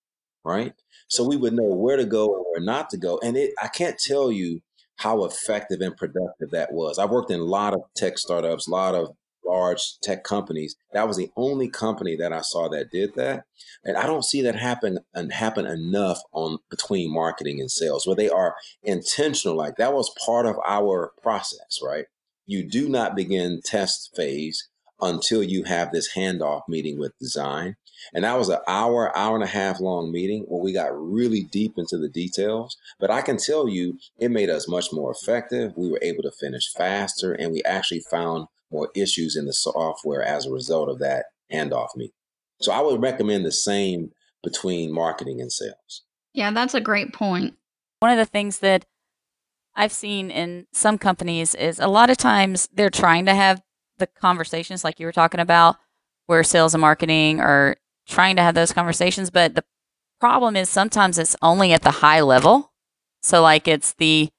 right? 0.45 0.73
So 1.07 1.23
we 1.23 1.37
would 1.37 1.53
know 1.53 1.63
where 1.63 1.97
to 1.97 2.05
go 2.05 2.35
and 2.35 2.45
where 2.51 2.61
not 2.61 2.91
to 2.91 2.97
go. 2.97 3.21
And 3.23 3.37
it, 3.37 3.53
I 3.63 3.69
can't 3.69 3.99
tell 3.99 4.33
you 4.33 4.63
how 4.97 5.25
effective 5.25 5.81
and 5.81 5.97
productive 5.97 6.51
that 6.53 6.73
was. 6.73 6.99
I 6.99 7.05
worked 7.05 7.31
in 7.31 7.41
a 7.41 7.45
lot 7.45 7.75
of 7.75 7.83
tech 7.97 8.19
startups, 8.19 8.67
a 8.67 8.71
lot 8.71 8.95
of 8.95 9.17
large 9.47 9.99
tech 10.03 10.25
companies. 10.25 10.77
That 10.93 11.07
was 11.07 11.17
the 11.17 11.31
only 11.37 11.69
company 11.69 12.17
that 12.17 12.33
I 12.33 12.41
saw 12.41 12.69
that 12.69 12.91
did 12.91 13.15
that. 13.15 13.45
And 13.85 13.97
I 13.97 14.07
don't 14.07 14.25
see 14.25 14.43
that 14.43 14.57
happen 14.57 14.99
and 15.13 15.33
happen 15.33 15.67
enough 15.67 16.21
on 16.33 16.59
between 16.71 17.13
marketing 17.13 17.61
and 17.61 17.71
sales 17.71 18.07
where 18.07 18.17
they 18.17 18.29
are 18.29 18.55
intentional. 18.83 19.57
Like 19.57 19.77
that 19.77 19.93
was 19.93 20.15
part 20.25 20.47
of 20.47 20.57
our 20.67 21.13
process, 21.23 21.81
right? 21.83 22.07
You 22.47 22.69
do 22.69 22.89
not 22.89 23.17
begin 23.17 23.61
test 23.65 24.11
phase 24.17 24.69
until 25.01 25.43
you 25.43 25.65
have 25.65 25.93
this 25.93 26.15
handoff 26.15 26.63
meeting 26.69 26.99
with 26.99 27.19
design. 27.19 27.77
And 28.13 28.25
that 28.25 28.39
was 28.39 28.49
an 28.49 28.59
hour, 28.67 29.17
hour 29.17 29.35
and 29.35 29.45
a 29.45 29.49
half 29.49 29.81
long 29.81 30.13
meeting 30.13 30.45
where 30.49 30.63
we 30.63 30.73
got 30.73 30.93
really 30.93 31.45
deep 31.45 31.75
into 31.79 31.97
the 31.97 32.09
details. 32.09 32.77
But 33.01 33.11
I 33.11 33.23
can 33.23 33.37
tell 33.37 33.69
you, 33.69 33.99
it 34.19 34.31
made 34.31 34.51
us 34.51 34.69
much 34.69 34.93
more 34.93 35.13
effective. 35.13 35.73
We 35.77 35.91
were 35.91 36.01
able 36.03 36.23
to 36.25 36.31
finish 36.31 36.73
faster, 36.73 37.33
and 37.33 37.53
we 37.53 37.63
actually 37.65 38.03
found 38.11 38.49
more 38.71 38.91
issues 38.95 39.37
in 39.37 39.47
the 39.47 39.53
software 39.53 40.23
as 40.23 40.47
a 40.47 40.51
result 40.51 40.89
of 40.89 40.99
that 40.99 41.27
handoff 41.53 41.97
meeting. 41.97 42.13
So 42.61 42.73
I 42.73 42.81
would 42.81 43.01
recommend 43.01 43.45
the 43.45 43.53
same 43.53 44.11
between 44.43 44.93
marketing 44.93 45.41
and 45.41 45.53
sales. 45.53 46.03
Yeah, 46.33 46.51
that's 46.51 46.75
a 46.75 46.81
great 46.81 47.13
point. 47.13 47.55
One 48.01 48.11
of 48.11 48.19
the 48.19 48.27
things 48.27 48.59
that 48.59 48.85
I've 49.77 49.93
seen 49.93 50.31
in 50.31 50.67
some 50.73 50.99
companies 50.99 51.55
is 51.55 51.79
a 51.79 51.89
lot 51.89 52.11
of 52.11 52.17
times 52.17 52.69
they're 52.73 52.91
trying 52.91 53.27
to 53.27 53.35
have 53.35 53.63
the 53.99 54.07
conversations 54.07 54.85
like 54.85 55.01
you 55.01 55.07
were 55.07 55.13
talking 55.13 55.41
about, 55.41 55.77
where 56.27 56.43
sales 56.43 56.75
and 56.75 56.81
marketing 56.81 57.41
are 57.41 57.77
trying 58.07 58.37
to 58.37 58.43
have 58.43 58.55
those 58.55 58.73
conversations, 58.73 59.31
but 59.31 59.55
the 59.55 59.65
problem 60.21 60.57
is 60.57 60.69
sometimes 60.69 61.19
it's 61.19 61.37
only 61.43 61.73
at 61.73 61.83
the 61.83 61.91
high 61.91 62.21
level. 62.21 62.73
So 63.23 63.43
like 63.43 63.69
it's 63.69 63.95
the 63.95 64.31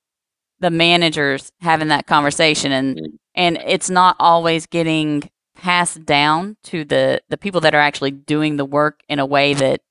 the 0.60 0.70
managers 0.70 1.52
having 1.60 1.90
that 1.90 2.08
conversation 2.08 2.72
and 2.72 2.98
mm-hmm. 2.98 3.16
and 3.36 3.58
it's 3.66 3.90
not 3.90 4.16
always 4.20 4.66
getting 4.66 5.30
passed 5.56 6.06
down 6.06 6.58
to 6.64 6.86
the 6.86 7.22
the 7.30 7.38
people 7.38 7.62
that 7.62 7.76
are 7.76 7.82
actually 7.82 8.12
doing 8.12 8.58
the 8.58 8.66
work 8.66 9.02
in 9.10 9.20
a 9.20 9.26
way 9.26 9.54
that 9.54 9.82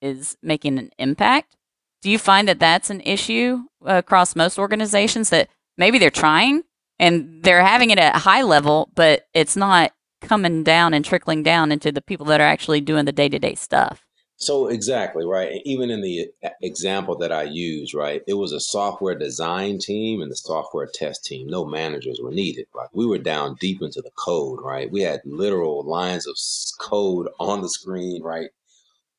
is 0.00 0.36
making 0.42 0.78
an 0.78 0.90
impact. 0.98 1.56
Do 2.02 2.10
you 2.10 2.18
find 2.18 2.48
that 2.48 2.58
that's 2.58 2.90
an 2.90 3.02
issue 3.02 3.64
across 3.84 4.34
most 4.34 4.58
organizations 4.58 5.30
that 5.30 5.48
maybe 5.76 5.98
they're 5.98 6.10
trying 6.10 6.62
and 6.98 7.42
they're 7.42 7.64
having 7.64 7.90
it 7.90 7.98
at 7.98 8.16
a 8.16 8.20
high 8.20 8.42
level, 8.42 8.90
but 8.94 9.26
it's 9.34 9.56
not 9.56 9.92
coming 10.20 10.62
down 10.62 10.94
and 10.94 11.04
trickling 11.04 11.42
down 11.42 11.72
into 11.72 11.92
the 11.92 12.02
people 12.02 12.26
that 12.26 12.40
are 12.40 12.46
actually 12.46 12.80
doing 12.80 13.04
the 13.04 13.12
day 13.12 13.28
to 13.28 13.38
day 13.38 13.54
stuff. 13.54 14.04
So 14.36 14.68
exactly 14.68 15.26
right. 15.26 15.60
Even 15.66 15.90
in 15.90 16.00
the 16.00 16.30
example 16.62 17.14
that 17.18 17.30
I 17.30 17.42
use, 17.42 17.92
right, 17.92 18.22
it 18.26 18.32
was 18.32 18.52
a 18.52 18.60
software 18.60 19.14
design 19.14 19.78
team 19.78 20.22
and 20.22 20.30
the 20.30 20.36
software 20.36 20.88
test 20.92 21.26
team. 21.26 21.46
No 21.46 21.66
managers 21.66 22.20
were 22.22 22.30
needed. 22.30 22.64
Right, 22.74 22.88
we 22.94 23.04
were 23.04 23.18
down 23.18 23.56
deep 23.60 23.82
into 23.82 24.00
the 24.00 24.10
code. 24.16 24.60
Right, 24.62 24.90
we 24.90 25.02
had 25.02 25.20
literal 25.26 25.84
lines 25.84 26.26
of 26.26 26.36
code 26.80 27.28
on 27.38 27.60
the 27.60 27.68
screen. 27.68 28.22
Right, 28.22 28.48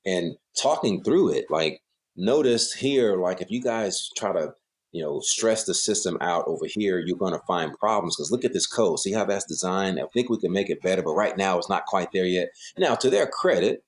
and 0.07 0.37
talking 0.59 1.03
through 1.03 1.33
it. 1.33 1.45
Like, 1.51 1.83
notice 2.15 2.73
here, 2.73 3.15
like 3.15 3.41
if 3.41 3.51
you 3.51 3.61
guys 3.61 4.09
try 4.17 4.33
to 4.33 4.55
you 4.91 5.01
know, 5.01 5.19
stress 5.21 5.63
the 5.63 5.73
system 5.73 6.17
out 6.21 6.45
over 6.47 6.65
here, 6.65 6.99
you're 6.99 7.17
going 7.17 7.33
to 7.33 7.45
find 7.47 7.77
problems 7.79 8.15
because 8.15 8.31
look 8.31 8.43
at 8.43 8.53
this 8.53 8.67
code. 8.67 8.99
See 8.99 9.13
how 9.13 9.25
that's 9.25 9.45
designed? 9.45 9.99
I 9.99 10.03
think 10.13 10.29
we 10.29 10.37
can 10.37 10.51
make 10.51 10.69
it 10.69 10.81
better, 10.81 11.01
but 11.01 11.13
right 11.13 11.37
now 11.37 11.57
it's 11.57 11.69
not 11.69 11.85
quite 11.85 12.11
there 12.11 12.25
yet. 12.25 12.49
Now, 12.77 12.95
to 12.95 13.09
their 13.09 13.27
credit, 13.27 13.83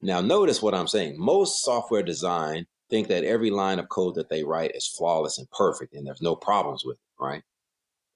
now 0.00 0.20
notice 0.20 0.62
what 0.62 0.74
I'm 0.74 0.88
saying. 0.88 1.16
Most 1.18 1.64
software 1.64 2.02
design 2.02 2.66
think 2.88 3.08
that 3.08 3.24
every 3.24 3.50
line 3.50 3.78
of 3.78 3.88
code 3.88 4.14
that 4.16 4.28
they 4.28 4.44
write 4.44 4.74
is 4.74 4.86
flawless 4.86 5.38
and 5.38 5.50
perfect 5.50 5.94
and 5.94 6.06
there's 6.06 6.22
no 6.22 6.34
problems 6.34 6.84
with 6.84 6.96
it, 6.96 7.22
right? 7.22 7.42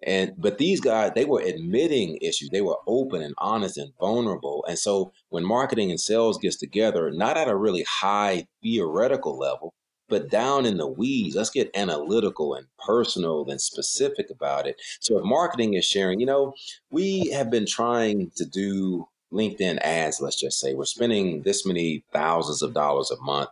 And 0.02 0.34
but 0.36 0.58
these 0.58 0.80
guys, 0.80 1.12
they 1.14 1.24
were 1.24 1.40
admitting 1.40 2.18
issues. 2.20 2.50
They 2.50 2.60
were 2.60 2.76
open 2.86 3.22
and 3.22 3.34
honest 3.38 3.78
and 3.78 3.92
vulnerable. 3.98 4.64
And 4.68 4.78
so 4.78 5.12
when 5.30 5.44
marketing 5.44 5.90
and 5.90 6.00
sales 6.00 6.38
gets 6.38 6.56
together, 6.56 7.10
not 7.10 7.38
at 7.38 7.48
a 7.48 7.56
really 7.56 7.84
high 7.88 8.46
theoretical 8.62 9.38
level, 9.38 9.72
but 10.08 10.30
down 10.30 10.66
in 10.66 10.76
the 10.76 10.86
weeds, 10.86 11.36
let's 11.36 11.50
get 11.50 11.70
analytical 11.74 12.54
and 12.54 12.66
personal 12.84 13.48
and 13.48 13.60
specific 13.60 14.30
about 14.30 14.66
it. 14.66 14.76
So 15.00 15.18
if 15.18 15.24
marketing 15.24 15.74
is 15.74 15.84
sharing, 15.84 16.20
you 16.20 16.26
know, 16.26 16.54
we 16.90 17.30
have 17.30 17.50
been 17.50 17.66
trying 17.66 18.30
to 18.36 18.44
do 18.44 19.08
LinkedIn 19.32 19.78
ads, 19.82 20.20
let's 20.20 20.40
just 20.40 20.60
say 20.60 20.74
we're 20.74 20.84
spending 20.84 21.42
this 21.42 21.66
many 21.66 22.04
thousands 22.12 22.62
of 22.62 22.72
dollars 22.72 23.10
a 23.10 23.20
month. 23.20 23.48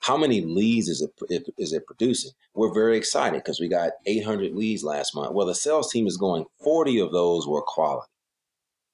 How 0.00 0.16
many 0.16 0.40
leads 0.40 0.88
is 0.88 1.02
it 1.28 1.46
is 1.58 1.72
it 1.72 1.86
producing? 1.86 2.32
We're 2.54 2.72
very 2.72 2.96
excited 2.96 3.42
because 3.44 3.60
we 3.60 3.68
got 3.68 3.92
800 4.06 4.54
leads 4.54 4.82
last 4.82 5.14
month. 5.14 5.34
Well, 5.34 5.46
the 5.46 5.54
sales 5.54 5.92
team 5.92 6.06
is 6.06 6.16
going 6.16 6.46
40 6.64 7.00
of 7.00 7.12
those 7.12 7.46
were 7.46 7.62
quality, 7.62 8.10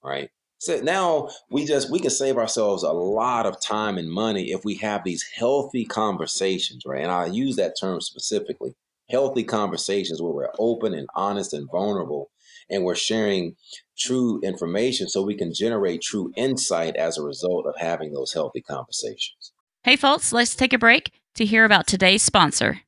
right? 0.02 0.30
So 0.62 0.78
now 0.78 1.28
we 1.50 1.64
just 1.64 1.90
we 1.90 1.98
can 1.98 2.12
save 2.12 2.36
ourselves 2.36 2.84
a 2.84 2.92
lot 2.92 3.46
of 3.46 3.60
time 3.60 3.98
and 3.98 4.08
money 4.08 4.52
if 4.52 4.64
we 4.64 4.76
have 4.76 5.02
these 5.02 5.24
healthy 5.34 5.84
conversations, 5.84 6.84
right? 6.86 7.02
And 7.02 7.10
I 7.10 7.26
use 7.26 7.56
that 7.56 7.74
term 7.80 8.00
specifically. 8.00 8.76
Healthy 9.10 9.42
conversations 9.42 10.22
where 10.22 10.32
we're 10.32 10.52
open 10.60 10.94
and 10.94 11.08
honest 11.16 11.52
and 11.52 11.68
vulnerable 11.68 12.30
and 12.70 12.84
we're 12.84 12.94
sharing 12.94 13.56
true 13.98 14.40
information 14.44 15.08
so 15.08 15.20
we 15.20 15.34
can 15.34 15.52
generate 15.52 16.00
true 16.00 16.32
insight 16.36 16.94
as 16.94 17.18
a 17.18 17.24
result 17.24 17.66
of 17.66 17.74
having 17.78 18.12
those 18.12 18.32
healthy 18.32 18.60
conversations. 18.60 19.50
Hey 19.82 19.96
folks, 19.96 20.32
let's 20.32 20.54
take 20.54 20.72
a 20.72 20.78
break 20.78 21.10
to 21.34 21.44
hear 21.44 21.64
about 21.64 21.88
today's 21.88 22.22
sponsor. 22.22 22.82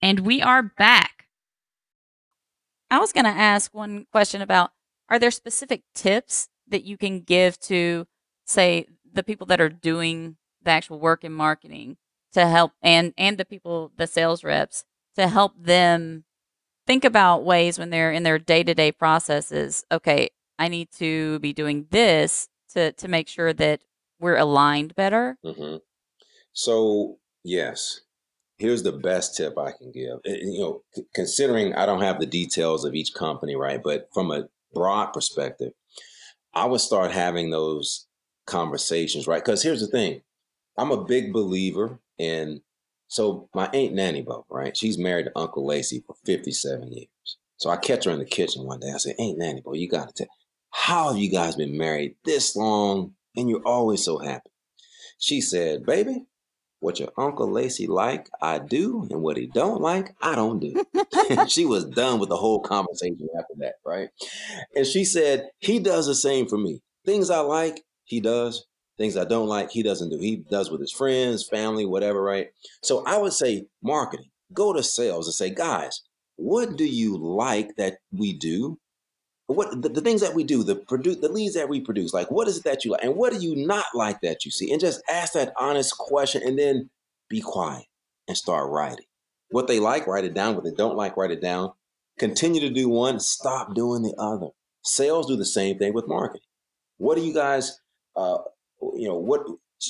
And 0.00 0.20
we 0.20 0.40
are 0.40 0.62
back. 0.62 1.21
I 2.92 2.98
was 2.98 3.14
going 3.14 3.24
to 3.24 3.30
ask 3.30 3.72
one 3.72 4.04
question 4.12 4.42
about 4.42 4.70
are 5.08 5.18
there 5.18 5.30
specific 5.30 5.82
tips 5.94 6.48
that 6.68 6.84
you 6.84 6.98
can 6.98 7.20
give 7.20 7.58
to, 7.60 8.06
say, 8.44 8.84
the 9.10 9.22
people 9.22 9.46
that 9.46 9.62
are 9.62 9.70
doing 9.70 10.36
the 10.62 10.72
actual 10.72 11.00
work 11.00 11.24
in 11.24 11.32
marketing 11.32 11.96
to 12.34 12.46
help 12.46 12.72
and 12.82 13.14
and 13.16 13.38
the 13.38 13.44
people 13.44 13.92
the 13.96 14.06
sales 14.06 14.44
reps 14.44 14.84
to 15.16 15.26
help 15.28 15.52
them 15.58 16.24
think 16.86 17.04
about 17.04 17.44
ways 17.44 17.78
when 17.78 17.90
they're 17.90 18.12
in 18.12 18.22
their 18.22 18.38
day-to-day 18.38 18.92
processes 18.92 19.84
okay 19.92 20.30
i 20.58 20.68
need 20.68 20.88
to 20.90 21.38
be 21.40 21.52
doing 21.52 21.86
this 21.90 22.48
to 22.70 22.92
to 22.92 23.08
make 23.08 23.28
sure 23.28 23.52
that 23.52 23.82
we're 24.18 24.36
aligned 24.36 24.94
better 24.94 25.36
mm-hmm. 25.44 25.76
so 26.52 27.18
yes 27.44 28.00
here's 28.62 28.84
the 28.84 28.92
best 28.92 29.36
tip 29.36 29.58
I 29.58 29.72
can 29.72 29.90
give. 29.90 30.20
Eh, 30.24 30.30
eh, 30.30 30.38
you 30.42 30.60
know, 30.60 30.82
considering 31.14 31.74
I 31.74 31.84
don't 31.84 32.00
have 32.00 32.20
the 32.20 32.26
details 32.26 32.84
of 32.84 32.94
each 32.94 33.12
company, 33.12 33.56
right? 33.56 33.82
But 33.82 34.08
from 34.14 34.30
a 34.30 34.48
broad 34.72 35.06
perspective, 35.06 35.72
I 36.54 36.66
would 36.66 36.80
start 36.80 37.10
having 37.10 37.50
those 37.50 38.06
conversations, 38.46 39.26
right? 39.26 39.44
Because 39.44 39.64
here's 39.64 39.80
the 39.80 39.88
thing 39.88 40.22
I'm 40.78 40.92
a 40.92 41.04
big 41.04 41.32
believer 41.32 41.98
in. 42.18 42.62
So 43.08 43.48
my 43.52 43.66
aunt 43.74 43.94
Nanny 43.94 44.22
Bo, 44.22 44.46
right? 44.48 44.76
She's 44.76 44.96
married 44.96 45.24
to 45.24 45.38
Uncle 45.38 45.66
Lacey 45.66 46.02
for 46.06 46.14
57 46.24 46.92
years. 46.92 47.08
So 47.56 47.68
I 47.68 47.76
catch 47.76 48.04
her 48.04 48.10
in 48.10 48.20
the 48.20 48.24
kitchen 48.24 48.64
one 48.64 48.80
day. 48.80 48.90
I 48.94 48.96
say, 48.96 49.14
Aunt 49.18 49.38
Nanny 49.38 49.62
you 49.74 49.88
got 49.88 50.08
to 50.08 50.24
tell, 50.24 50.34
how 50.70 51.08
have 51.08 51.18
you 51.18 51.30
guys 51.30 51.56
been 51.56 51.76
married 51.76 52.14
this 52.24 52.56
long 52.56 53.14
and 53.36 53.50
you're 53.50 53.66
always 53.66 54.02
so 54.02 54.18
happy? 54.18 54.50
She 55.18 55.40
said, 55.40 55.84
baby, 55.84 56.26
what 56.82 56.98
your 56.98 57.10
Uncle 57.16 57.48
Lacey 57.48 57.86
like, 57.86 58.28
I 58.42 58.58
do, 58.58 59.06
and 59.08 59.22
what 59.22 59.36
he 59.36 59.46
don't 59.46 59.80
like, 59.80 60.16
I 60.20 60.34
don't 60.34 60.58
do. 60.58 60.84
she 61.48 61.64
was 61.64 61.84
done 61.84 62.18
with 62.18 62.28
the 62.28 62.36
whole 62.36 62.60
conversation 62.60 63.28
after 63.38 63.54
that, 63.58 63.74
right? 63.86 64.08
And 64.74 64.84
she 64.84 65.04
said, 65.04 65.48
he 65.60 65.78
does 65.78 66.06
the 66.08 66.14
same 66.14 66.48
for 66.48 66.58
me. 66.58 66.82
Things 67.06 67.30
I 67.30 67.38
like, 67.38 67.82
he 68.04 68.20
does. 68.20 68.66
Things 68.98 69.16
I 69.16 69.24
don't 69.24 69.48
like, 69.48 69.70
he 69.70 69.84
doesn't 69.84 70.10
do. 70.10 70.18
He 70.18 70.44
does 70.50 70.72
with 70.72 70.80
his 70.80 70.92
friends, 70.92 71.46
family, 71.48 71.86
whatever, 71.86 72.20
right? 72.20 72.48
So 72.82 73.04
I 73.06 73.16
would 73.16 73.32
say 73.32 73.66
marketing. 73.80 74.30
Go 74.52 74.72
to 74.72 74.82
sales 74.82 75.28
and 75.28 75.34
say, 75.34 75.50
guys, 75.50 76.02
what 76.34 76.76
do 76.76 76.84
you 76.84 77.16
like 77.16 77.76
that 77.76 77.98
we 78.10 78.36
do 78.36 78.78
what 79.56 79.82
the, 79.82 79.88
the, 79.88 80.00
things 80.00 80.20
that 80.20 80.34
we 80.34 80.44
do, 80.44 80.62
the 80.62 80.76
produce, 80.76 81.16
the 81.18 81.28
leads 81.28 81.54
that 81.54 81.68
we 81.68 81.80
produce, 81.80 82.12
like 82.12 82.30
what 82.30 82.48
is 82.48 82.58
it 82.58 82.64
that 82.64 82.84
you 82.84 82.92
like, 82.92 83.02
and 83.02 83.16
what 83.16 83.32
do 83.32 83.38
you 83.38 83.66
not 83.66 83.86
like 83.94 84.20
that 84.20 84.44
you 84.44 84.50
see, 84.50 84.70
and 84.70 84.80
just 84.80 85.02
ask 85.08 85.32
that 85.32 85.52
honest 85.58 85.96
question, 85.96 86.42
and 86.44 86.58
then 86.58 86.90
be 87.28 87.40
quiet 87.40 87.86
and 88.28 88.36
start 88.36 88.70
writing. 88.70 89.06
What 89.50 89.66
they 89.66 89.80
like, 89.80 90.06
write 90.06 90.24
it 90.24 90.34
down. 90.34 90.54
What 90.54 90.64
they 90.64 90.70
don't 90.70 90.96
like, 90.96 91.16
write 91.16 91.30
it 91.30 91.42
down. 91.42 91.72
Continue 92.18 92.60
to 92.60 92.70
do 92.70 92.88
one, 92.88 93.20
stop 93.20 93.74
doing 93.74 94.02
the 94.02 94.14
other. 94.18 94.48
Sales 94.84 95.26
do 95.26 95.36
the 95.36 95.44
same 95.44 95.78
thing 95.78 95.92
with 95.94 96.08
marketing. 96.08 96.42
What 96.98 97.16
do 97.16 97.24
you 97.24 97.34
guys, 97.34 97.80
uh, 98.16 98.38
you 98.94 99.08
know, 99.08 99.16
what 99.16 99.42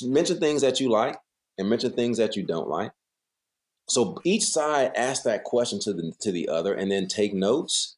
mention 0.03 0.39
things 0.39 0.61
that 0.61 0.79
you 0.79 0.89
like 0.89 1.17
and 1.57 1.69
mention 1.69 1.91
things 1.93 2.17
that 2.17 2.35
you 2.35 2.43
don't 2.43 2.67
like. 2.67 2.91
So 3.87 4.17
each 4.23 4.43
side 4.45 4.91
ask 4.95 5.23
that 5.23 5.43
question 5.43 5.79
to 5.81 5.93
the 5.93 6.13
to 6.21 6.31
the 6.31 6.47
other, 6.47 6.73
and 6.73 6.89
then 6.91 7.07
take 7.07 7.33
notes 7.33 7.97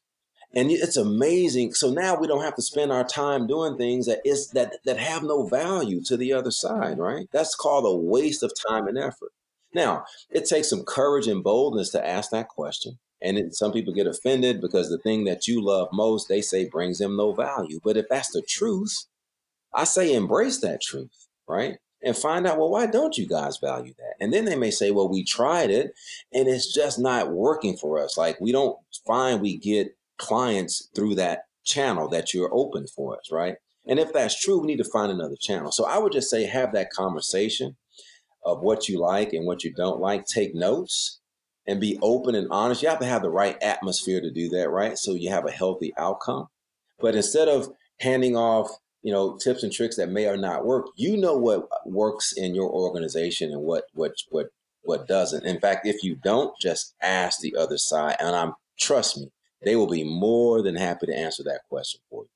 and 0.56 0.70
it's 0.70 0.96
amazing. 0.96 1.74
So 1.74 1.90
now 1.90 2.16
we 2.18 2.26
don't 2.26 2.42
have 2.42 2.56
to 2.56 2.62
spend 2.62 2.90
our 2.90 3.04
time 3.04 3.46
doing 3.46 3.76
things 3.76 4.06
that 4.06 4.22
is 4.24 4.48
that 4.50 4.78
that 4.86 4.98
have 4.98 5.22
no 5.22 5.46
value 5.46 6.02
to 6.04 6.16
the 6.16 6.32
other 6.32 6.50
side 6.50 6.98
right? 6.98 7.28
That's 7.30 7.54
called 7.54 7.84
a 7.84 7.94
waste 7.94 8.42
of 8.42 8.52
time 8.68 8.88
and 8.88 8.98
effort. 8.98 9.32
Now 9.74 10.06
it 10.30 10.46
takes 10.46 10.70
some 10.70 10.82
courage 10.82 11.26
and 11.28 11.44
boldness 11.44 11.90
to 11.90 12.04
ask 12.06 12.30
that 12.30 12.48
question. 12.48 12.98
And 13.22 13.38
it, 13.38 13.54
some 13.54 13.72
people 13.72 13.92
get 13.92 14.06
offended 14.06 14.60
because 14.60 14.88
the 14.88 14.98
thing 14.98 15.24
that 15.24 15.46
you 15.46 15.62
love 15.62 15.88
most 15.92 16.28
they 16.28 16.40
say 16.40 16.68
brings 16.68 16.98
them 16.98 17.16
no 17.16 17.34
value. 17.34 17.78
But 17.84 17.98
if 17.98 18.06
that's 18.08 18.30
the 18.32 18.42
truth 18.42 19.06
i 19.74 19.84
say 19.84 20.14
embrace 20.14 20.60
that 20.60 20.80
truth 20.80 21.26
right? 21.48 21.76
And 22.02 22.16
find 22.16 22.46
out 22.46 22.58
well 22.58 22.70
why 22.70 22.86
don't 22.86 23.18
you 23.18 23.26
guys 23.26 23.58
value 23.58 23.92
that? 23.98 24.14
And 24.20 24.32
then 24.32 24.46
they 24.46 24.56
may 24.56 24.70
say 24.70 24.90
well 24.90 25.08
we 25.08 25.22
tried 25.22 25.70
it 25.70 25.92
and 26.32 26.48
it's 26.48 26.72
just 26.72 26.98
not 26.98 27.30
working 27.30 27.76
for 27.76 28.02
us. 28.02 28.16
Like 28.16 28.40
we 28.40 28.52
don't 28.52 28.78
find 29.06 29.40
we 29.42 29.58
get 29.58 29.94
clients 30.18 30.88
through 30.94 31.14
that 31.16 31.42
channel 31.64 32.08
that 32.08 32.32
you're 32.32 32.50
open 32.52 32.86
for 32.86 33.16
us, 33.16 33.30
right? 33.30 33.56
And 33.86 33.98
if 33.98 34.12
that's 34.12 34.40
true, 34.40 34.60
we 34.60 34.66
need 34.66 34.78
to 34.78 34.90
find 34.92 35.12
another 35.12 35.36
channel. 35.40 35.70
So 35.70 35.84
I 35.86 35.98
would 35.98 36.12
just 36.12 36.30
say 36.30 36.44
have 36.44 36.72
that 36.72 36.90
conversation 36.90 37.76
of 38.44 38.60
what 38.60 38.88
you 38.88 39.00
like 39.00 39.32
and 39.32 39.46
what 39.46 39.64
you 39.64 39.72
don't 39.72 40.00
like. 40.00 40.24
Take 40.26 40.54
notes 40.54 41.20
and 41.66 41.80
be 41.80 41.98
open 42.02 42.34
and 42.34 42.48
honest. 42.50 42.82
You 42.82 42.88
have 42.88 43.00
to 43.00 43.06
have 43.06 43.22
the 43.22 43.30
right 43.30 43.60
atmosphere 43.62 44.20
to 44.20 44.30
do 44.30 44.48
that, 44.50 44.70
right? 44.70 44.96
So 44.96 45.14
you 45.14 45.30
have 45.30 45.46
a 45.46 45.52
healthy 45.52 45.92
outcome. 45.98 46.46
But 46.98 47.14
instead 47.14 47.48
of 47.48 47.68
handing 48.00 48.36
off, 48.36 48.70
you 49.02 49.12
know, 49.12 49.36
tips 49.36 49.62
and 49.62 49.72
tricks 49.72 49.96
that 49.96 50.10
may 50.10 50.26
or 50.26 50.36
not 50.36 50.64
work, 50.64 50.86
you 50.96 51.16
know 51.16 51.36
what 51.36 51.68
works 51.84 52.32
in 52.32 52.54
your 52.54 52.70
organization 52.70 53.52
and 53.52 53.62
what 53.62 53.84
what 53.92 54.12
what 54.30 54.46
what 54.82 55.06
doesn't. 55.06 55.44
In 55.44 55.60
fact, 55.60 55.86
if 55.86 56.02
you 56.02 56.16
don't, 56.24 56.52
just 56.60 56.94
ask 57.02 57.40
the 57.40 57.54
other 57.56 57.78
side. 57.78 58.16
And 58.18 58.34
I'm 58.34 58.54
trust 58.80 59.18
me, 59.18 59.30
they 59.62 59.76
will 59.76 59.86
be 59.86 60.04
more 60.04 60.62
than 60.62 60.76
happy 60.76 61.06
to 61.06 61.16
answer 61.16 61.42
that 61.44 61.62
question 61.68 62.00
for 62.10 62.24
you. 62.24 62.28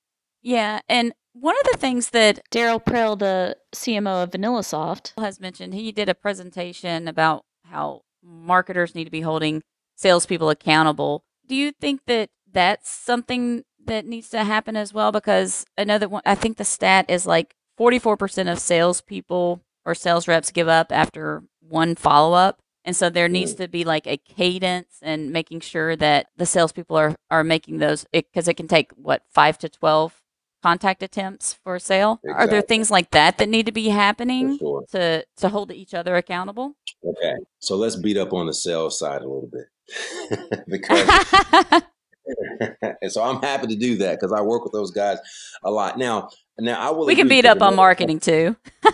Yeah, 0.42 0.80
and 0.88 1.12
one 1.32 1.54
of 1.56 1.72
the 1.72 1.78
things 1.78 2.10
that 2.10 2.40
Daryl 2.50 2.84
Prill, 2.84 3.18
the 3.18 3.56
CMO 3.74 4.24
of 4.24 4.30
VanillaSoft, 4.30 5.12
has 5.20 5.38
mentioned, 5.38 5.74
he 5.74 5.92
did 5.92 6.08
a 6.08 6.14
presentation 6.14 7.06
about 7.06 7.44
how 7.64 8.02
marketers 8.22 8.94
need 8.94 9.04
to 9.04 9.10
be 9.10 9.20
holding 9.20 9.62
salespeople 9.96 10.50
accountable. 10.50 11.24
Do 11.46 11.54
you 11.54 11.72
think 11.72 12.02
that 12.06 12.30
that's 12.50 12.90
something 12.90 13.64
that 13.84 14.06
needs 14.06 14.30
to 14.30 14.44
happen 14.44 14.76
as 14.76 14.92
well? 14.92 15.12
Because 15.12 15.66
I 15.76 15.84
know 15.84 15.98
that 15.98 16.10
one, 16.10 16.22
I 16.24 16.34
think 16.34 16.56
the 16.56 16.64
stat 16.64 17.06
is 17.08 17.26
like 17.26 17.54
44% 17.78 18.50
of 18.50 18.58
salespeople 18.58 19.62
or 19.84 19.94
sales 19.94 20.26
reps 20.26 20.50
give 20.50 20.68
up 20.68 20.90
after 20.90 21.42
one 21.60 21.94
follow 21.94 22.34
up. 22.34 22.60
And 22.84 22.96
so 22.96 23.10
there 23.10 23.28
needs 23.28 23.54
to 23.54 23.68
be 23.68 23.84
like 23.84 24.06
a 24.06 24.16
cadence 24.16 24.98
and 25.02 25.32
making 25.32 25.60
sure 25.60 25.96
that 25.96 26.28
the 26.36 26.46
salespeople 26.46 26.96
are, 26.96 27.14
are 27.30 27.44
making 27.44 27.78
those 27.78 28.06
because 28.12 28.48
it, 28.48 28.52
it, 28.52 28.56
can 28.56 28.68
take 28.68 28.90
what 28.92 29.22
five 29.28 29.58
to 29.58 29.68
12 29.68 30.20
contact 30.62 31.02
attempts 31.02 31.52
for 31.52 31.76
a 31.76 31.80
sale. 31.80 32.20
Exactly. 32.24 32.44
Are 32.44 32.48
there 32.48 32.62
things 32.62 32.90
like 32.90 33.10
that 33.10 33.38
that 33.38 33.48
need 33.48 33.66
to 33.66 33.72
be 33.72 33.88
happening 33.88 34.58
sure. 34.58 34.84
to, 34.92 35.24
to 35.38 35.48
hold 35.48 35.72
each 35.72 35.94
other 35.94 36.16
accountable? 36.16 36.74
Okay. 37.04 37.36
So 37.58 37.76
let's 37.76 37.96
beat 37.96 38.16
up 38.16 38.32
on 38.32 38.46
the 38.46 38.54
sales 38.54 38.98
side 38.98 39.22
a 39.22 39.28
little 39.28 39.50
bit 39.50 40.64
because 40.68 41.08
and 43.02 43.12
so 43.12 43.22
I'm 43.22 43.40
happy 43.42 43.66
to 43.68 43.76
do 43.76 43.96
that 43.98 44.18
because 44.18 44.32
I 44.32 44.40
work 44.40 44.64
with 44.64 44.72
those 44.72 44.90
guys 44.90 45.18
a 45.62 45.70
lot. 45.70 45.98
Now, 45.98 46.30
now 46.58 46.80
I 46.80 46.90
will. 46.90 47.06
We 47.06 47.16
can 47.16 47.28
beat 47.28 47.44
up 47.44 47.62
on 47.62 47.76
marketing 47.76 48.20
too. 48.20 48.56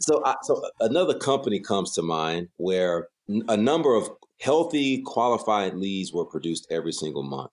so, 0.00 0.22
I, 0.24 0.34
so 0.42 0.62
uh, 0.64 0.68
another 0.80 1.18
company 1.18 1.60
comes 1.60 1.94
to 1.94 2.02
mind 2.02 2.48
where 2.56 3.08
a 3.48 3.56
number 3.56 3.94
of 3.94 4.10
healthy, 4.40 5.02
qualified 5.02 5.74
leads 5.74 6.12
were 6.12 6.26
produced 6.26 6.66
every 6.70 6.92
single 6.92 7.22
month, 7.22 7.50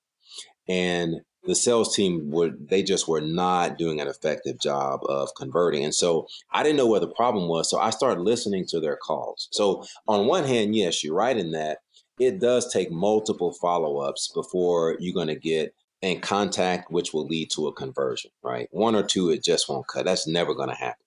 and 0.68 1.22
the 1.46 1.56
sales 1.56 1.96
team 1.96 2.30
were 2.30 2.52
they 2.60 2.84
just 2.84 3.08
were 3.08 3.22
not 3.22 3.78
doing 3.78 4.00
an 4.02 4.08
effective 4.08 4.60
job 4.60 5.00
of 5.08 5.30
converting 5.38 5.84
and 5.84 5.96
so 5.96 6.28
i 6.52 6.62
didn't 6.62 6.78
know 6.78 6.88
where 6.88 7.00
the 7.00 7.08
problem 7.08 7.48
was 7.48 7.70
so 7.70 7.80
i 7.80 7.90
started 7.90 8.22
listening 8.22 8.66
to 8.68 8.80
their 8.80 8.98
calls 8.98 9.48
so 9.52 9.84
on 10.08 10.28
one 10.28 10.44
hand 10.44 10.76
yes 10.76 11.04
you're 11.04 11.16
right 11.16 11.38
in 11.38 11.52
that 11.52 11.80
it 12.20 12.40
does 12.40 12.72
take 12.72 12.92
multiple 12.92 13.54
follow-ups 13.54 14.32
before 14.34 14.98
you're 15.00 15.14
going 15.14 15.28
to 15.28 15.40
get 15.40 15.74
in 16.02 16.20
contact 16.22 16.92
which 16.92 17.14
will 17.14 17.26
lead 17.26 17.50
to 17.52 17.68
a 17.68 17.74
conversion 17.74 18.32
right? 18.44 18.68
One 18.72 18.96
or 18.96 19.04
two 19.04 19.30
it 19.30 19.44
just 19.44 19.68
won't 19.68 19.88
cut. 19.88 20.06
That's 20.06 20.28
never 20.28 20.54
going 20.54 20.70
to 20.70 20.76
happen. 20.76 21.06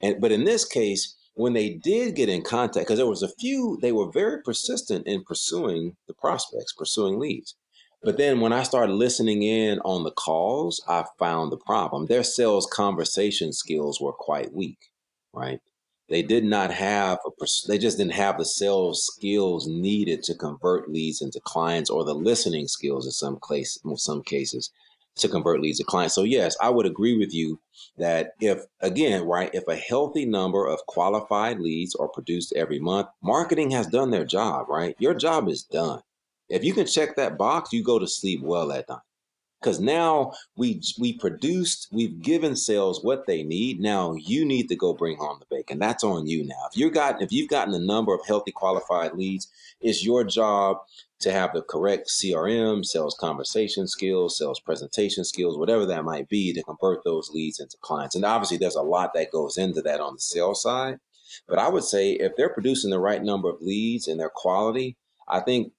And 0.00 0.20
but 0.20 0.32
in 0.32 0.44
this 0.44 0.64
case 0.64 1.16
when 1.34 1.52
they 1.52 1.74
did 1.74 2.16
get 2.16 2.28
in 2.28 2.42
contact 2.42 2.86
because 2.86 2.98
there 2.98 3.06
was 3.06 3.22
a 3.22 3.34
few 3.40 3.78
they 3.82 3.92
were 3.92 4.10
very 4.10 4.42
persistent 4.42 5.06
in 5.06 5.24
pursuing 5.24 5.96
the 6.06 6.14
prospects 6.14 6.72
pursuing 6.72 7.18
leads. 7.18 7.56
But 8.02 8.16
then 8.16 8.40
when 8.40 8.52
i 8.52 8.62
started 8.62 8.94
listening 8.94 9.42
in 9.42 9.80
on 9.80 10.04
the 10.04 10.12
calls 10.12 10.82
i 10.88 11.04
found 11.18 11.50
the 11.50 11.58
problem. 11.58 12.06
Their 12.06 12.24
sales 12.24 12.66
conversation 12.66 13.52
skills 13.52 14.00
were 14.00 14.12
quite 14.12 14.52
weak 14.54 14.78
right 15.32 15.60
they 16.10 16.22
did 16.22 16.44
not 16.44 16.72
have 16.72 17.18
a 17.24 17.46
they 17.68 17.78
just 17.78 17.96
didn't 17.96 18.12
have 18.12 18.36
the 18.36 18.44
sales 18.44 19.06
skills 19.06 19.66
needed 19.66 20.22
to 20.24 20.34
convert 20.34 20.90
leads 20.90 21.22
into 21.22 21.40
clients 21.40 21.88
or 21.88 22.04
the 22.04 22.14
listening 22.14 22.68
skills 22.68 23.06
in 23.06 23.12
some 23.12 23.38
place 23.42 23.78
in 23.84 23.96
some 23.96 24.22
cases 24.22 24.70
to 25.16 25.28
convert 25.28 25.60
leads 25.60 25.78
to 25.78 25.84
clients. 25.84 26.14
So 26.14 26.24
yes 26.24 26.56
i 26.60 26.68
would 26.68 26.86
agree 26.86 27.16
with 27.16 27.32
you 27.32 27.60
that 27.96 28.32
if 28.40 28.58
again 28.80 29.24
right 29.24 29.54
if 29.54 29.66
a 29.68 29.76
healthy 29.76 30.26
number 30.26 30.66
of 30.66 30.84
qualified 30.86 31.60
leads 31.60 31.94
are 31.94 32.08
produced 32.08 32.52
every 32.54 32.80
month 32.80 33.08
marketing 33.22 33.70
has 33.70 33.86
done 33.86 34.10
their 34.10 34.26
job 34.26 34.68
right? 34.68 34.96
Your 34.98 35.14
job 35.14 35.48
is 35.48 35.62
done. 35.62 36.02
If 36.48 36.64
you 36.64 36.74
can 36.74 36.86
check 36.86 37.16
that 37.16 37.38
box 37.38 37.72
you 37.72 37.84
go 37.84 37.98
to 37.98 38.06
sleep 38.06 38.40
well 38.42 38.72
at 38.72 38.88
night 38.88 38.98
because 39.60 39.80
now 39.80 40.32
we 40.56 40.80
we 40.98 41.12
produced 41.12 41.88
we've 41.92 42.20
given 42.22 42.56
sales 42.56 43.04
what 43.04 43.26
they 43.26 43.42
need. 43.42 43.80
Now 43.80 44.14
you 44.14 44.44
need 44.44 44.68
to 44.68 44.76
go 44.76 44.94
bring 44.94 45.18
home 45.18 45.38
the 45.38 45.54
bacon. 45.54 45.78
That's 45.78 46.04
on 46.04 46.26
you 46.26 46.44
now. 46.44 46.68
If 46.70 46.78
you 46.78 46.90
got 46.90 47.20
if 47.20 47.32
you've 47.32 47.50
gotten 47.50 47.74
a 47.74 47.78
number 47.78 48.14
of 48.14 48.20
healthy 48.26 48.52
qualified 48.52 49.14
leads 49.14 49.50
it's 49.80 50.04
your 50.04 50.24
job 50.24 50.78
to 51.20 51.32
have 51.32 51.52
the 51.52 51.62
correct 51.62 52.10
crm 52.10 52.84
sales 52.84 53.16
conversation 53.18 53.86
skills 53.86 54.38
sales 54.38 54.60
presentation 54.60 55.24
skills 55.24 55.58
whatever 55.58 55.86
that 55.86 56.04
might 56.04 56.28
be 56.28 56.52
to 56.52 56.62
convert 56.62 57.04
those 57.04 57.30
leads 57.30 57.60
into 57.60 57.76
clients. 57.80 58.14
And 58.14 58.24
obviously 58.24 58.56
there's 58.56 58.74
a 58.76 58.82
lot 58.82 59.12
that 59.14 59.32
goes 59.32 59.56
into 59.56 59.82
that 59.82 60.00
on 60.00 60.14
the 60.14 60.20
sales 60.20 60.62
side. 60.62 60.98
But 61.46 61.58
i 61.58 61.68
would 61.68 61.84
say 61.84 62.12
if 62.12 62.32
they're 62.36 62.52
producing 62.52 62.90
the 62.90 62.98
right 62.98 63.22
number 63.22 63.50
of 63.50 63.60
leads 63.60 64.08
and 64.08 64.18
their 64.18 64.32
quality 64.34 64.96
i 65.28 65.40
think 65.40 65.72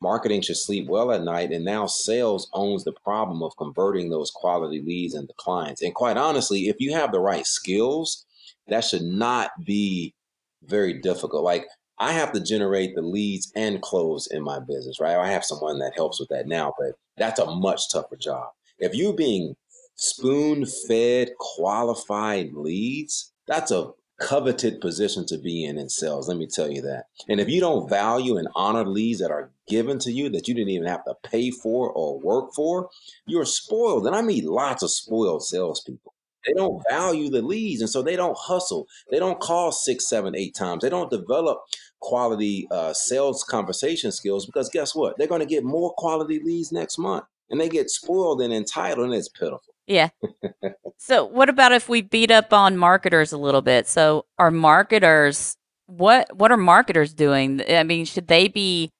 marketing 0.00 0.42
should 0.42 0.56
sleep 0.56 0.88
well 0.88 1.10
at 1.12 1.22
night 1.22 1.50
and 1.50 1.64
now 1.64 1.86
sales 1.86 2.48
owns 2.52 2.84
the 2.84 2.92
problem 3.04 3.42
of 3.42 3.56
converting 3.56 4.10
those 4.10 4.30
quality 4.30 4.82
leads 4.84 5.14
into 5.14 5.32
clients. 5.36 5.82
And 5.82 5.94
quite 5.94 6.16
honestly 6.16 6.68
if 6.68 6.76
you 6.78 6.92
have 6.94 7.12
the 7.12 7.20
right 7.20 7.46
skills 7.46 8.24
that 8.68 8.84
should 8.84 9.02
not 9.02 9.50
be 9.64 10.14
very 10.62 11.00
difficult. 11.00 11.44
Like 11.44 11.66
i 11.98 12.12
have 12.12 12.32
to 12.32 12.40
generate 12.40 12.94
the 12.94 13.02
leads 13.02 13.50
and 13.56 13.82
close 13.82 14.28
in 14.30 14.42
my 14.42 14.60
business 14.60 15.00
right? 15.00 15.16
I 15.16 15.28
have 15.28 15.44
someone 15.44 15.78
that 15.80 15.94
helps 15.96 16.20
with 16.20 16.28
that 16.30 16.46
now 16.46 16.72
but 16.78 16.92
that's 17.16 17.40
a 17.40 17.46
much 17.46 17.90
tougher 17.90 18.16
job. 18.16 18.48
If 18.78 18.94
you're 18.94 19.14
being 19.14 19.56
spoon 19.96 20.64
fed 20.64 21.30
qualified 21.38 22.52
leads 22.52 23.32
that's 23.48 23.72
a 23.72 23.90
coveted 24.18 24.80
position 24.80 25.24
to 25.26 25.38
be 25.38 25.64
in 25.64 25.78
in 25.78 25.88
sales. 25.88 26.28
Let 26.28 26.38
me 26.38 26.46
tell 26.46 26.70
you 26.70 26.82
that. 26.82 27.04
And 27.28 27.40
if 27.40 27.48
you 27.48 27.60
don't 27.60 27.88
value 27.88 28.36
and 28.36 28.48
honor 28.54 28.84
leads 28.84 29.20
that 29.20 29.30
are 29.30 29.50
given 29.68 29.98
to 30.00 30.12
you 30.12 30.28
that 30.30 30.48
you 30.48 30.54
didn't 30.54 30.70
even 30.70 30.88
have 30.88 31.04
to 31.04 31.14
pay 31.22 31.50
for 31.50 31.90
or 31.90 32.18
work 32.18 32.50
for, 32.54 32.88
you're 33.26 33.44
spoiled. 33.44 34.06
And 34.06 34.16
I 34.16 34.22
meet 34.22 34.44
lots 34.44 34.82
of 34.82 34.90
spoiled 34.90 35.44
salespeople. 35.44 36.14
They 36.46 36.54
don't 36.54 36.82
value 36.88 37.28
the 37.28 37.42
leads, 37.42 37.80
and 37.80 37.90
so 37.90 38.00
they 38.00 38.16
don't 38.16 38.36
hustle. 38.36 38.86
They 39.10 39.18
don't 39.18 39.40
call 39.40 39.70
six, 39.72 40.08
seven, 40.08 40.34
eight 40.34 40.54
times. 40.54 40.82
They 40.82 40.88
don't 40.88 41.10
develop 41.10 41.58
quality 42.00 42.66
uh, 42.70 42.92
sales 42.94 43.44
conversation 43.44 44.12
skills 44.12 44.46
because 44.46 44.70
guess 44.70 44.94
what? 44.94 45.18
They're 45.18 45.26
going 45.26 45.40
to 45.40 45.46
get 45.46 45.64
more 45.64 45.92
quality 45.98 46.40
leads 46.42 46.72
next 46.72 46.96
month, 46.96 47.24
and 47.50 47.60
they 47.60 47.68
get 47.68 47.90
spoiled 47.90 48.40
and 48.40 48.52
entitled, 48.54 49.06
and 49.06 49.14
it's 49.14 49.28
pitiful. 49.28 49.74
Yeah. 49.88 50.10
so, 50.98 51.24
what 51.24 51.48
about 51.48 51.72
if 51.72 51.88
we 51.88 52.02
beat 52.02 52.30
up 52.30 52.52
on 52.52 52.76
marketers 52.76 53.32
a 53.32 53.38
little 53.38 53.62
bit? 53.62 53.88
So, 53.88 54.26
are 54.38 54.50
marketers 54.50 55.56
what 55.86 56.36
what 56.36 56.52
are 56.52 56.56
marketers 56.56 57.14
doing? 57.14 57.62
I 57.68 57.82
mean, 57.82 58.04
should 58.04 58.28
they 58.28 58.46
be 58.46 58.90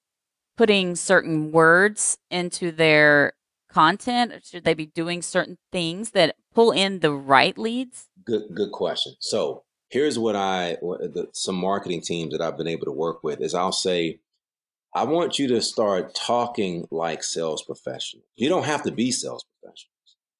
putting 0.57 0.97
certain 0.97 1.53
words 1.53 2.19
into 2.31 2.73
their 2.73 3.35
content? 3.71 4.33
Should 4.45 4.65
they 4.65 4.75
be 4.75 4.87
doing 4.87 5.23
certain 5.23 5.59
things 5.71 6.11
that 6.13 6.37
pull 6.55 6.73
in 6.73 7.01
the 7.01 7.13
right 7.13 7.57
leads? 7.57 8.09
Good 8.25 8.55
good 8.55 8.73
question. 8.73 9.15
So, 9.21 9.65
here's 9.91 10.19
what 10.19 10.35
I 10.35 10.79
what 10.81 11.01
the, 11.01 11.29
some 11.33 11.57
marketing 11.57 12.01
teams 12.01 12.33
that 12.33 12.41
I've 12.41 12.57
been 12.57 12.67
able 12.67 12.87
to 12.87 12.93
work 12.93 13.23
with 13.23 13.43
is 13.43 13.55
I'll 13.55 13.71
say 13.71 14.21
I 14.95 15.05
want 15.05 15.39
you 15.39 15.47
to 15.49 15.61
start 15.61 16.15
talking 16.15 16.89
like 16.91 17.23
sales 17.23 17.63
professionals. 17.63 18.27
You 18.37 18.49
don't 18.49 18.65
have 18.65 18.83
to 18.85 18.91
be 18.91 19.11
sales 19.11 19.45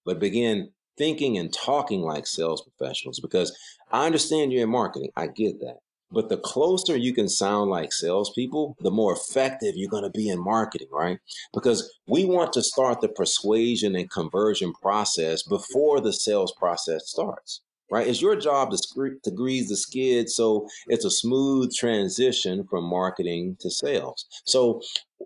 but 0.09 0.19
begin 0.19 0.71
thinking 0.97 1.37
and 1.37 1.53
talking 1.53 2.01
like 2.01 2.27
sales 2.27 2.63
professionals 2.63 3.21
because 3.21 3.55
I 3.93 4.07
understand 4.07 4.55
you're 4.55 4.65
in 4.65 4.71
marketing. 4.71 5.11
I 5.15 5.27
get 5.27 5.61
that. 5.61 5.81
But 6.11 6.31
the 6.31 6.39
closer 6.39 6.97
you 6.97 7.13
can 7.13 7.29
sound 7.29 7.69
like 7.69 7.93
salespeople, 7.93 8.79
the 8.81 8.91
more 8.91 9.13
effective 9.13 9.75
you're 9.77 9.91
going 9.91 10.11
to 10.11 10.19
be 10.19 10.31
in 10.31 10.43
marketing, 10.43 10.89
right? 10.91 11.19
Because 11.53 11.93
we 12.07 12.25
want 12.25 12.55
to 12.55 12.63
start 12.63 13.03
the 13.03 13.09
persuasion 13.09 13.95
and 13.95 14.11
conversion 14.11 14.73
process 14.81 15.43
before 15.43 16.01
the 16.01 16.15
sales 16.15 16.55
process 16.59 17.11
starts, 17.11 17.61
right? 17.91 18.07
It's 18.07 18.23
your 18.23 18.37
job 18.37 18.71
to, 18.71 19.19
to 19.23 19.31
grease 19.31 19.69
the 19.69 19.77
skid 19.77 20.31
so 20.31 20.67
it's 20.87 21.05
a 21.05 21.11
smooth 21.11 21.75
transition 21.75 22.67
from 22.71 22.85
marketing 22.85 23.59
to 23.61 23.71
sales. 23.71 24.25
So, 24.47 24.81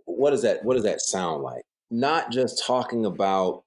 what 0.07 0.31
does 0.31 0.43
that 0.43 0.65
what 0.65 0.75
does 0.75 0.83
that 0.83 1.01
sound 1.01 1.45
like? 1.45 1.63
Not 1.93 2.33
just 2.33 2.61
talking 2.67 3.05
about 3.05 3.63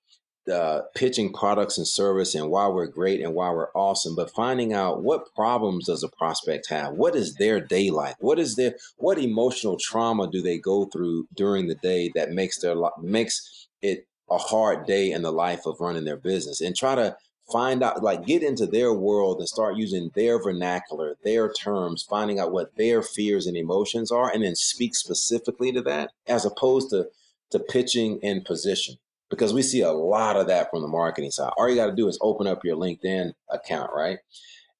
uh, 0.52 0.82
pitching 0.94 1.34
products 1.34 1.78
and 1.78 1.88
service 1.88 2.36
and 2.36 2.50
why 2.50 2.68
we're 2.68 2.88
great 2.88 3.22
and 3.22 3.34
why 3.34 3.50
we're 3.50 3.72
awesome, 3.74 4.16
but 4.16 4.34
finding 4.34 4.74
out 4.74 5.04
what 5.04 5.34
problems 5.34 5.86
does 5.86 6.04
a 6.04 6.10
prospect 6.10 6.70
have? 6.70 6.94
What 6.94 7.16
is 7.16 7.36
their 7.36 7.60
day 7.60 7.90
like? 7.90 8.16
What 8.20 8.40
is 8.40 8.56
their 8.56 8.76
what 8.98 9.18
emotional 9.18 9.78
trauma 9.80 10.30
do 10.30 10.42
they 10.42 10.58
go 10.58 10.86
through 10.86 11.28
during 11.36 11.68
the 11.68 11.76
day 11.76 12.12
that 12.16 12.32
makes 12.32 12.60
their 12.60 12.76
makes 13.02 13.68
it 13.82 14.08
a 14.30 14.38
hard 14.38 14.86
day 14.86 15.12
in 15.12 15.22
the 15.22 15.32
life 15.32 15.66
of 15.66 15.80
running 15.80 16.06
their 16.06 16.18
business? 16.18 16.62
And 16.62 16.76
try 16.76 16.96
to 16.96 17.18
find 17.52 17.84
out 17.84 18.04
like 18.04 18.26
get 18.26 18.44
into 18.44 18.66
their 18.66 18.94
world 18.94 19.40
and 19.40 19.48
start 19.48 19.78
using 19.78 20.12
their 20.16 20.42
vernacular, 20.42 21.16
their 21.24 21.52
terms, 21.52 22.04
finding 22.04 22.40
out 22.40 22.52
what 22.52 22.76
their 22.76 23.02
fears 23.02 23.48
and 23.48 23.58
emotions 23.58 24.12
are, 24.12 24.32
and 24.32 24.44
then 24.44 24.56
speak 24.56 24.96
specifically 24.96 25.72
to 25.72 25.82
that 25.82 26.12
as 26.28 26.46
opposed 26.46 26.90
to 26.92 27.08
to 27.52 27.60
pitching 27.60 28.20
in 28.22 28.42
position 28.42 28.96
because 29.30 29.54
we 29.54 29.62
see 29.62 29.82
a 29.82 29.92
lot 29.92 30.36
of 30.36 30.48
that 30.48 30.70
from 30.70 30.82
the 30.82 30.88
marketing 30.88 31.32
side. 31.32 31.52
All 31.58 31.70
you 31.70 31.76
got 31.76 31.88
to 31.88 31.96
do 31.96 32.08
is 32.08 32.20
open 32.22 32.48
up 32.48 32.64
your 32.64 32.78
LinkedIn 32.78 33.34
account, 33.50 33.92
right? 33.96 34.20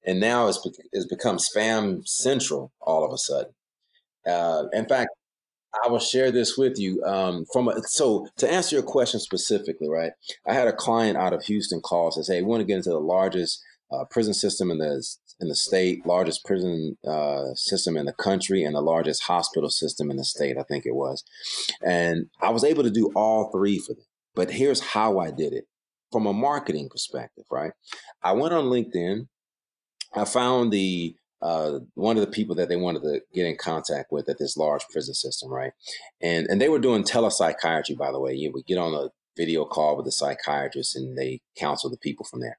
And 0.04 0.20
now 0.20 0.46
it's, 0.48 0.66
it's 0.92 1.06
become 1.06 1.38
spam 1.38 2.06
central 2.06 2.72
all 2.80 3.04
of 3.04 3.12
a 3.12 3.18
sudden. 3.18 3.52
Uh, 4.26 4.64
in 4.72 4.86
fact, 4.86 5.10
I 5.84 5.88
will 5.88 5.98
share 5.98 6.30
this 6.30 6.56
with 6.56 6.78
you. 6.78 7.02
Um, 7.04 7.44
from 7.52 7.68
a, 7.68 7.82
so 7.82 8.28
to 8.38 8.50
answer 8.50 8.76
your 8.76 8.82
question 8.82 9.20
specifically, 9.20 9.88
right? 9.88 10.12
I 10.46 10.54
had 10.54 10.68
a 10.68 10.72
client 10.72 11.16
out 11.16 11.32
of 11.32 11.44
Houston 11.44 11.80
call 11.80 12.10
says, 12.12 12.28
"Hey, 12.28 12.42
we 12.42 12.48
want 12.48 12.60
to 12.60 12.66
get 12.66 12.78
into 12.78 12.90
the 12.90 13.00
largest 13.00 13.62
uh, 13.92 14.04
prison 14.10 14.34
system 14.34 14.70
in 14.70 14.78
the 14.78 15.04
in 15.38 15.48
the 15.48 15.54
state, 15.54 16.06
largest 16.06 16.44
prison 16.46 16.96
uh, 17.06 17.54
system 17.54 17.96
in 17.96 18.06
the 18.06 18.12
country, 18.12 18.64
and 18.64 18.74
the 18.74 18.80
largest 18.80 19.24
hospital 19.24 19.68
system 19.68 20.10
in 20.10 20.16
the 20.16 20.24
state. 20.24 20.56
I 20.56 20.62
think 20.62 20.86
it 20.86 20.94
was." 20.94 21.24
And 21.84 22.30
I 22.40 22.50
was 22.50 22.64
able 22.64 22.82
to 22.84 22.90
do 22.90 23.12
all 23.14 23.50
three 23.50 23.78
for 23.78 23.94
them. 23.94 24.04
But 24.36 24.52
here's 24.52 24.80
how 24.80 25.18
I 25.18 25.32
did 25.32 25.52
it 25.52 25.64
from 26.12 26.26
a 26.26 26.32
marketing 26.32 26.88
perspective, 26.88 27.44
right? 27.50 27.72
I 28.22 28.32
went 28.32 28.54
on 28.54 28.66
LinkedIn. 28.66 29.26
I 30.14 30.24
found 30.24 30.72
the 30.72 31.16
uh, 31.42 31.80
one 31.94 32.16
of 32.16 32.22
the 32.24 32.30
people 32.30 32.54
that 32.56 32.68
they 32.68 32.76
wanted 32.76 33.02
to 33.02 33.20
get 33.34 33.46
in 33.46 33.56
contact 33.56 34.10
with 34.10 34.28
at 34.28 34.38
this 34.38 34.56
large 34.56 34.86
prison 34.90 35.14
system, 35.14 35.50
right? 35.50 35.72
And 36.22 36.46
and 36.46 36.60
they 36.60 36.68
were 36.68 36.78
doing 36.78 37.02
telepsychiatry, 37.02 37.96
by 37.96 38.12
the 38.12 38.20
way. 38.20 38.34
You 38.34 38.52
would 38.52 38.66
get 38.66 38.78
on 38.78 38.94
a 38.94 39.08
video 39.36 39.64
call 39.64 39.96
with 39.96 40.06
the 40.06 40.12
psychiatrist 40.12 40.96
and 40.96 41.16
they 41.16 41.40
counsel 41.56 41.90
the 41.90 41.98
people 41.98 42.24
from 42.24 42.40
there. 42.40 42.58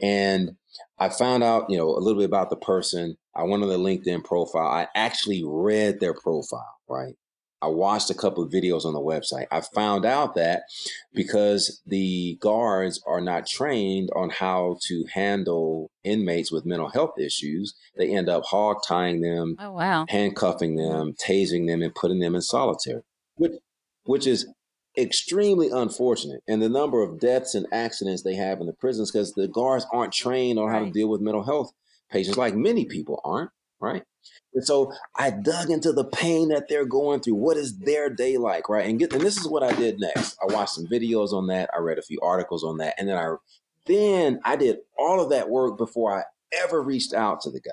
And 0.00 0.56
I 0.98 1.08
found 1.08 1.42
out, 1.42 1.68
you 1.68 1.76
know, 1.76 1.88
a 1.88 1.98
little 1.98 2.20
bit 2.20 2.28
about 2.28 2.50
the 2.50 2.56
person. 2.56 3.16
I 3.34 3.42
went 3.42 3.62
on 3.62 3.68
the 3.68 3.78
LinkedIn 3.78 4.24
profile. 4.24 4.66
I 4.66 4.88
actually 4.94 5.42
read 5.44 6.00
their 6.00 6.14
profile, 6.14 6.76
right? 6.88 7.14
I 7.62 7.68
watched 7.68 8.10
a 8.10 8.14
couple 8.14 8.42
of 8.42 8.50
videos 8.50 8.84
on 8.84 8.92
the 8.92 9.00
website. 9.00 9.46
I 9.52 9.60
found 9.60 10.04
out 10.04 10.34
that 10.34 10.64
because 11.14 11.80
the 11.86 12.36
guards 12.40 13.00
are 13.06 13.20
not 13.20 13.46
trained 13.46 14.10
on 14.16 14.30
how 14.30 14.78
to 14.88 15.04
handle 15.12 15.90
inmates 16.02 16.50
with 16.50 16.66
mental 16.66 16.88
health 16.88 17.18
issues, 17.18 17.74
they 17.96 18.10
end 18.10 18.28
up 18.28 18.44
hog 18.44 18.78
tying 18.86 19.20
them, 19.20 19.56
Oh 19.58 19.72
wow. 19.72 20.06
handcuffing 20.08 20.76
them, 20.76 21.14
tasing 21.14 21.68
them, 21.68 21.82
and 21.82 21.94
putting 21.94 22.18
them 22.18 22.34
in 22.34 22.42
solitary, 22.42 23.02
which, 23.36 23.52
which 24.04 24.26
is 24.26 24.48
extremely 24.98 25.70
unfortunate. 25.70 26.42
And 26.48 26.60
the 26.60 26.68
number 26.68 27.02
of 27.02 27.20
deaths 27.20 27.54
and 27.54 27.66
accidents 27.72 28.22
they 28.22 28.34
have 28.34 28.60
in 28.60 28.66
the 28.66 28.72
prisons 28.72 29.10
because 29.10 29.32
the 29.34 29.48
guards 29.48 29.86
aren't 29.92 30.12
trained 30.12 30.58
on 30.58 30.70
how 30.70 30.80
to 30.80 30.90
deal 30.90 31.08
with 31.08 31.20
mental 31.20 31.44
health 31.44 31.72
patients, 32.10 32.36
like 32.36 32.54
many 32.54 32.84
people 32.84 33.20
aren't, 33.24 33.50
right? 33.80 34.02
And 34.54 34.64
so 34.64 34.92
I 35.16 35.30
dug 35.30 35.70
into 35.70 35.92
the 35.92 36.04
pain 36.04 36.48
that 36.48 36.68
they're 36.68 36.84
going 36.84 37.20
through. 37.20 37.36
What 37.36 37.56
is 37.56 37.78
their 37.78 38.10
day 38.10 38.36
like, 38.36 38.68
right? 38.68 38.86
And 38.86 38.98
get 38.98 39.12
and 39.12 39.22
this 39.22 39.38
is 39.38 39.48
what 39.48 39.62
I 39.62 39.72
did 39.72 39.98
next. 39.98 40.36
I 40.42 40.52
watched 40.52 40.74
some 40.74 40.86
videos 40.86 41.32
on 41.32 41.46
that. 41.48 41.70
I 41.74 41.80
read 41.80 41.98
a 41.98 42.02
few 42.02 42.20
articles 42.22 42.64
on 42.64 42.78
that, 42.78 42.94
and 42.98 43.08
then 43.08 43.16
I 43.16 43.34
then 43.86 44.40
I 44.44 44.56
did 44.56 44.78
all 44.98 45.22
of 45.22 45.30
that 45.30 45.48
work 45.48 45.78
before 45.78 46.18
I 46.18 46.24
ever 46.52 46.82
reached 46.82 47.14
out 47.14 47.40
to 47.42 47.50
the 47.50 47.60
guy. 47.60 47.72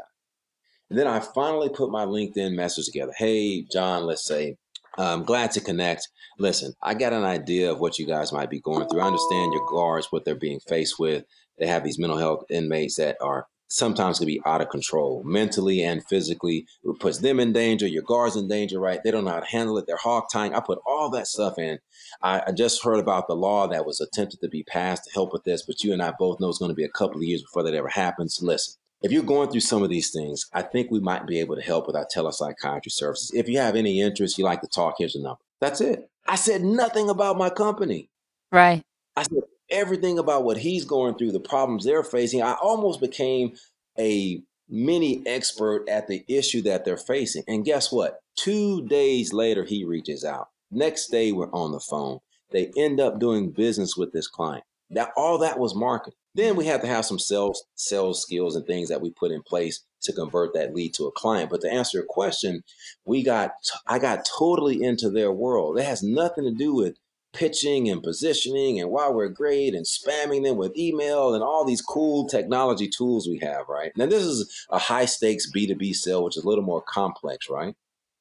And 0.90 0.98
then 0.98 1.08
I 1.08 1.20
finally 1.20 1.70
put 1.70 1.92
my 1.92 2.06
LinkedIn 2.06 2.56
message 2.56 2.86
together. 2.86 3.14
Hey, 3.16 3.64
John, 3.72 4.06
let's 4.06 4.26
say, 4.26 4.58
I'm 4.98 5.24
glad 5.24 5.52
to 5.52 5.62
connect. 5.62 6.08
Listen, 6.40 6.74
I 6.82 6.96
got 6.96 7.14
an 7.14 7.24
idea 7.24 7.72
of 7.72 7.80
what 7.80 8.00
you 8.00 8.08
guys 8.08 8.34
might 8.34 8.50
be 8.50 8.60
going 8.60 8.88
through. 8.88 9.02
I 9.02 9.06
understand 9.06 9.54
your 9.54 9.68
guards, 9.68 10.08
what 10.12 10.26
they're 10.26 10.36
being 10.36 10.60
faced 10.62 10.98
with. 10.98 11.26
They 11.60 11.68
have 11.68 11.84
these 11.84 12.00
mental 12.00 12.18
health 12.18 12.44
inmates 12.50 12.96
that 12.96 13.18
are 13.22 13.48
sometimes 13.70 14.18
can 14.18 14.28
be 14.28 14.42
out 14.46 14.62
of 14.62 14.70
control 14.70 15.24
mentally 15.24 15.82
and 15.82 16.06
physically. 16.06 16.66
It 16.84 17.00
puts 17.00 17.20
them 17.20 17.40
in 17.40 17.54
danger, 17.54 17.88
your 17.88 18.04
guards 18.04 18.36
in 18.36 18.48
danger, 18.48 18.80
right? 18.80 19.02
They 19.04 19.12
don't 19.12 19.24
know 19.24 19.32
how 19.32 19.40
to 19.40 19.46
handle 19.46 19.78
it. 19.78 19.86
They're 19.88 19.98
hog 19.98 20.26
tying. 20.32 20.54
I 20.54 20.60
put 20.60 20.80
all 20.86 21.10
that 21.12 21.28
stuff 21.28 21.58
in. 21.58 21.80
I, 22.22 22.44
I 22.48 22.52
just 22.52 22.84
heard 22.84 23.00
about 23.00 23.28
the 23.28 23.36
law 23.36 23.68
that 23.68 23.86
was 23.86 24.02
attempted 24.02 24.42
to 24.42 24.50
be 24.50 24.64
passed 24.64 25.06
to 25.06 25.12
help 25.14 25.32
with 25.32 25.44
this, 25.44 25.62
but 25.62 25.84
you 25.84 25.94
and 25.94 26.02
I 26.02 26.14
both 26.18 26.40
know 26.40 26.50
it's 26.50 26.58
going 26.58 26.70
to 26.70 26.76
be 26.76 26.84
a 26.84 26.90
couple 26.90 27.18
of 27.18 27.24
years 27.24 27.44
before 27.44 27.64
that 27.64 27.74
ever 27.74 27.90
happens. 27.90 28.40
Listen, 28.42 28.76
if 29.02 29.12
you're 29.12 29.24
going 29.24 29.50
through 29.50 29.62
some 29.62 29.84
of 29.84 29.90
these 29.90 30.12
things, 30.12 30.46
I 30.54 30.62
think 30.62 30.92
we 30.92 31.00
might 31.00 31.26
be 31.26 31.40
able 31.40 31.56
to 31.56 31.62
help 31.62 31.88
with 31.88 31.96
our 31.96 32.08
telepsychiatry 32.14 32.92
services. 32.92 33.32
If 33.34 33.48
you 33.48 33.60
have 33.60 33.76
any 33.76 34.02
interest, 34.02 34.38
you 34.38 34.44
like 34.44 34.62
to 34.62 34.68
talk, 34.68 34.96
here's 34.98 35.14
the 35.14 35.22
number. 35.22 35.40
That's 35.62 35.80
it. 35.80 36.10
I 36.28 36.36
said 36.36 36.64
nothing 36.64 37.10
about 37.10 37.38
my 37.38 37.50
company. 37.50 38.10
Right. 38.52 38.84
I 39.16 39.24
said 39.24 39.44
everything 39.72 40.20
about 40.20 40.44
what 40.44 40.58
he's 40.58 40.86
going 40.86 41.16
through, 41.16 41.32
the 41.32 41.40
problems 41.40 41.86
they're 41.86 42.04
facing. 42.04 42.42
I 42.42 42.54
almost 42.54 43.02
became 43.02 43.54
a 43.98 44.42
mini 44.70 45.24
expert 45.26 45.88
at 45.90 46.08
the 46.08 46.24
issue 46.28 46.62
that 46.64 46.86
they're 46.86 46.98
facing. 46.98 47.44
And 47.48 47.66
guess 47.66 47.92
what? 47.92 48.20
Two 48.36 48.86
days 48.88 49.34
later, 49.34 49.66
he 49.66 49.84
reaches 49.84 50.24
out. 50.24 50.50
Next 50.72 51.08
day, 51.08 51.32
we're 51.32 51.52
on 51.52 51.72
the 51.72 51.80
phone. 51.80 52.20
They 52.52 52.72
end 52.78 53.00
up 53.00 53.20
doing 53.20 53.52
business 53.52 53.96
with 53.98 54.12
this 54.14 54.28
client. 54.28 54.64
That 54.92 55.12
all 55.16 55.38
that 55.40 55.60
was 55.60 55.76
marketing. 55.76 56.16
Then 56.36 56.56
we 56.56 56.66
have 56.68 56.82
to 56.82 56.88
have 56.88 57.06
some 57.06 57.20
sales 57.20 57.64
sales 57.76 58.22
skills 58.22 58.56
and 58.56 58.66
things 58.66 58.90
that 58.90 59.02
we 59.02 59.12
put 59.12 59.32
in 59.32 59.42
place 59.44 59.84
to 60.04 60.14
convert 60.14 60.54
that 60.54 60.74
lead 60.74 60.94
to 60.96 61.06
a 61.06 61.12
client. 61.12 61.50
But 61.50 61.62
to 61.62 61.72
answer 61.72 61.98
your 61.98 62.08
question, 62.08 62.64
we 63.06 63.24
got 63.24 63.52
I 63.88 64.00
got 64.00 64.26
totally 64.26 64.82
into 64.82 65.10
their 65.10 65.32
world. 65.32 65.78
It 65.78 65.86
has 65.86 66.02
nothing 66.02 66.46
to 66.46 66.54
do 66.54 66.74
with 66.74 66.98
pitching 67.34 67.90
and 67.90 68.02
positioning 68.02 68.80
and 68.80 68.90
why 68.90 69.10
we're 69.10 69.30
great 69.30 69.76
and 69.76 69.86
spamming 69.86 70.44
them 70.44 70.58
with 70.58 70.76
email 70.78 71.34
and 71.34 71.44
all 71.44 71.64
these 71.64 71.82
cool 71.82 72.28
technology 72.28 72.88
tools 72.88 73.28
we 73.28 73.38
have, 73.40 73.70
right? 73.70 73.92
Now 73.96 74.08
this 74.08 74.24
is 74.24 74.66
a 74.70 74.80
high 74.80 75.06
stakes 75.06 75.50
B2B 75.56 75.94
sale, 75.94 76.24
which 76.24 76.38
is 76.38 76.44
a 76.44 76.48
little 76.48 76.64
more 76.64 76.82
complex, 76.82 77.50
right? 77.50 77.76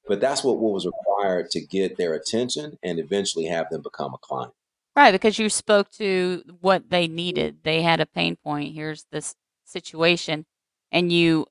But 0.07 0.21
that's 0.21 0.42
what, 0.42 0.59
was 0.59 0.87
required 0.87 1.51
to 1.51 1.61
get 1.61 1.97
their 1.97 2.14
attention 2.14 2.79
and 2.83 2.99
eventually 2.99 3.44
have 3.47 3.68
them 3.71 3.83
become 3.83 4.14
a 4.14 4.18
client. 4.18 4.53
Right, 4.97 5.12
because 5.12 5.38
you 5.38 5.49
spoke 5.49 5.90
to 5.92 6.42
what 6.61 6.90
they 6.90 7.07
needed. 7.07 7.59
They 7.62 7.83
had 7.83 8.01
a 8.01 8.07
pain 8.07 8.37
point. 8.37 8.75
Here's 8.75 9.07
this 9.12 9.37
situation. 9.64 10.47
And 10.90 11.12
you 11.12 11.47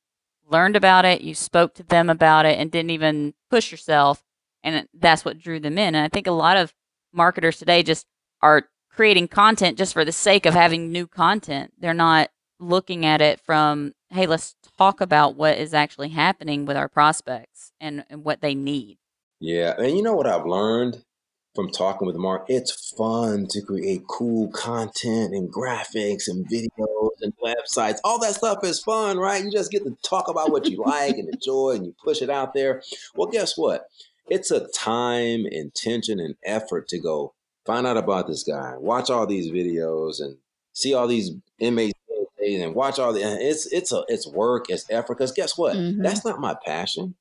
learned 0.50 0.76
about 0.76 1.06
it, 1.06 1.22
you 1.22 1.34
spoke 1.36 1.74
to 1.76 1.84
them 1.84 2.10
about 2.10 2.46
it, 2.46 2.60
and 2.60 2.72
didn't 2.72 2.89
even 2.89 3.36
push 3.50 3.72
yourself. 3.72 4.24
And 4.63 4.88
that's 4.93 5.24
what 5.24 5.39
drew 5.39 5.60
them 5.60 5.78
in. 5.78 5.96
And 5.96 6.04
I 6.04 6.10
think 6.10 6.28
a 6.28 6.32
lot 6.32 6.58
of 6.58 6.74
marketers 7.13 7.58
today 7.58 7.84
just 7.84 8.06
are 8.41 8.63
creating 8.89 9.28
content 9.28 9.78
just 9.78 9.93
for 9.93 10.04
the 10.04 10.12
sake 10.12 10.46
of 10.46 10.54
having 10.54 10.91
new 10.91 11.08
content. 11.08 11.72
They're 11.80 11.93
not 11.93 12.30
looking 12.60 13.06
at 13.06 13.22
it 13.22 13.39
from, 13.39 13.93
hey, 14.10 14.26
let's 14.26 14.56
talk 14.78 15.02
about 15.02 15.36
what 15.36 15.58
is 15.58 15.74
actually 15.74 16.10
happening 16.10 16.65
with 16.65 16.78
our 16.78 16.89
prospects 16.89 17.72
and, 17.80 18.04
and 18.10 18.24
what 18.24 18.41
they 18.41 18.56
need. 18.56 18.98
Yeah, 19.39 19.76
and 19.78 19.96
you 19.96 20.02
know 20.02 20.15
what 20.15 20.26
I've 20.26 20.48
learned 20.48 21.04
from 21.54 21.70
talking 21.70 22.08
with 22.08 22.15
Mark? 22.15 22.46
It's 22.48 22.93
fun 22.98 23.48
to 23.50 23.62
create 23.62 24.08
cool 24.08 24.50
content 24.50 25.34
and 25.34 25.52
graphics 25.52 26.28
and 26.28 26.48
videos 26.48 27.10
and 27.22 27.34
websites. 27.43 27.98
All 28.04 28.20
that 28.20 28.36
stuff 28.36 28.63
is 28.63 28.82
fun, 28.82 29.17
right? 29.17 29.43
You 29.43 29.52
just 29.52 29.72
get 29.72 29.84
to 29.84 29.96
talk 30.04 30.28
about 30.28 30.52
what 30.52 30.67
you 30.67 30.78
like 30.84 31.17
and 31.17 31.30
enjoy 31.30 31.72
and 31.76 31.86
you 31.86 31.96
push 32.04 32.22
it 32.22 32.30
out 32.30 32.54
there. 32.54 32.82
Well, 33.15 33.28
guess 33.28 33.58
what? 33.58 33.88
It's 34.30 34.52
a 34.52 34.68
time, 34.70 35.46
intention, 35.46 36.20
and 36.20 36.36
effort 36.44 36.88
to 36.90 37.00
go 37.00 37.34
find 37.66 37.86
out 37.88 37.98
about 37.98 38.28
this 38.28 38.44
guy, 38.44 38.76
watch 38.78 39.10
all 39.10 39.28
these 39.28 39.52
videos 39.52 40.22
and 40.22 40.38
see 40.74 40.94
all 40.94 41.08
these 41.08 41.32
inmates 41.60 41.94
and 42.40 42.76
watch 42.76 42.98
all 43.00 43.12
the 43.13 43.22
it's 43.22 43.66
it's 43.74 43.92
a 43.92 44.04
it's 44.08 44.28
work, 44.28 44.70
it's 44.70 44.86
effort. 44.90 45.18
Because 45.18 45.32
guess 45.32 45.58
what? 45.58 45.76
Mhm. 45.76 46.02
That's 46.02 46.24
not 46.24 46.40
my 46.40 46.56
passion, 46.66 47.16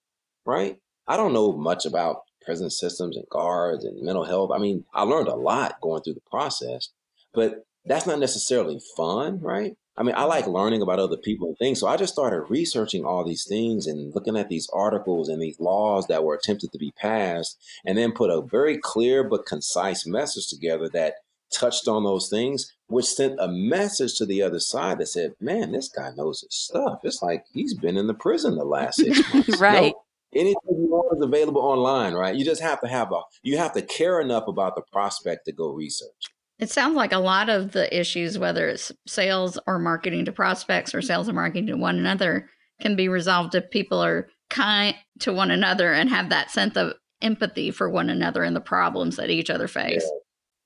right? 0.45 0.79
I 1.09 1.17
don't 1.17 1.33
know 1.33 1.53
much 1.53 1.85
about 1.85 2.23
prison 2.45 2.71
systems 2.71 3.17
and 3.17 3.29
guards 3.29 3.85
and 3.85 4.01
mental 4.03 4.25
health. 4.25 4.51
I 4.53 4.59
mean, 4.59 4.85
I 4.95 5.03
learned 5.03 5.29
a 5.29 5.35
lot 5.35 5.81
going 5.81 6.03
through 6.03 6.15
the 6.15 6.31
process, 6.31 6.91
but 7.35 7.67
that's 7.85 8.07
not 8.07 8.19
necessarily 8.21 8.81
fun, 8.97 9.41
right? 9.41 9.77
I 9.99 10.03
mean, 10.03 10.15
I 10.17 10.25
like 10.25 10.47
learning 10.47 10.83
about 10.83 10.99
other 10.99 11.17
people 11.17 11.49
and 11.49 11.59
things. 11.59 11.81
So 11.81 11.87
I 11.87 11.97
just 11.97 12.13
started 12.13 12.51
researching 12.51 13.05
all 13.05 13.25
these 13.25 13.47
things 13.47 13.87
and 13.87 14.15
looking 14.15 14.37
at 14.37 14.49
these 14.49 14.69
articles 14.73 15.29
and 15.29 15.41
these 15.41 15.59
laws 15.59 16.07
that 16.09 16.23
were 16.23 16.35
attempted 16.35 16.73
to 16.73 16.79
be 16.79 16.93
passed, 16.93 17.59
and 17.85 17.97
then 17.97 18.13
put 18.13 18.31
a 18.31 18.43
very 18.43 18.79
clear 18.79 19.25
but 19.25 19.47
concise 19.47 20.07
message 20.07 20.49
together 20.49 20.89
that 20.91 21.15
touched 21.53 21.89
on 21.89 22.05
those 22.05 22.29
things, 22.29 22.73
which 22.89 23.07
sent 23.07 23.41
a 23.41 23.49
message 23.49 24.17
to 24.17 24.27
the 24.27 24.43
other 24.43 24.61
side 24.61 24.99
that 24.99 25.07
said, 25.07 25.33
man, 25.41 25.73
this 25.73 25.89
guy 25.89 26.11
knows 26.17 26.41
his 26.41 26.55
stuff. 26.55 27.01
It's 27.05 27.23
like 27.23 27.45
he's 27.53 27.75
been 27.75 27.97
in 27.97 28.07
the 28.07 28.15
prison 28.15 28.57
the 28.57 28.65
last 28.65 28.97
six 28.97 29.23
months. 29.35 29.59
Right. 29.61 29.95
No, 29.95 30.41
anything 30.41 30.57
you 30.69 30.89
want 30.89 31.17
is 31.17 31.25
available 31.25 31.63
online, 31.63 32.15
right? 32.15 32.35
You 32.35 32.45
just 32.45 32.63
have 32.63 32.81
to 32.81 32.89
have 32.89 33.13
a, 33.13 33.23
you 33.43 33.57
have 33.59 33.73
to 33.75 33.83
care 33.83 34.21
enough 34.21 34.49
about 34.49 34.75
the 34.75 34.83
prospect 34.93 35.47
to 35.47 35.53
go 35.53 35.71
research. 35.71 36.27
It 36.59 36.71
sounds 36.71 36.97
like 36.97 37.13
a 37.13 37.19
lot 37.19 37.49
of 37.49 37.73
the 37.73 37.95
issues, 37.99 38.39
whether 38.39 38.69
it's 38.69 38.91
sales 39.07 39.59
or 39.67 39.79
marketing 39.79 40.25
to 40.25 40.33
prospects 40.33 40.95
or 40.95 41.03
sales 41.03 41.29
and 41.29 41.35
marketing 41.35 41.67
to 41.67 41.75
one 41.77 41.99
another, 41.99 42.49
can 42.81 42.97
be 42.97 43.09
resolved 43.09 43.55
if 43.55 43.71
people 43.71 44.03
are 44.03 44.29
kind 44.49 44.95
to 45.21 45.33
one 45.33 45.51
another 45.51 45.93
and 45.93 46.09
have 46.11 46.31
that 46.31 46.51
sense 46.51 46.77
of 46.77 46.95
empathy 47.21 47.71
for 47.71 47.89
one 47.89 48.09
another 48.09 48.43
and 48.43 48.55
the 48.55 48.61
problems 48.61 49.17
that 49.17 49.31
each 49.31 49.51
other 49.51 49.69
face. 49.69 50.09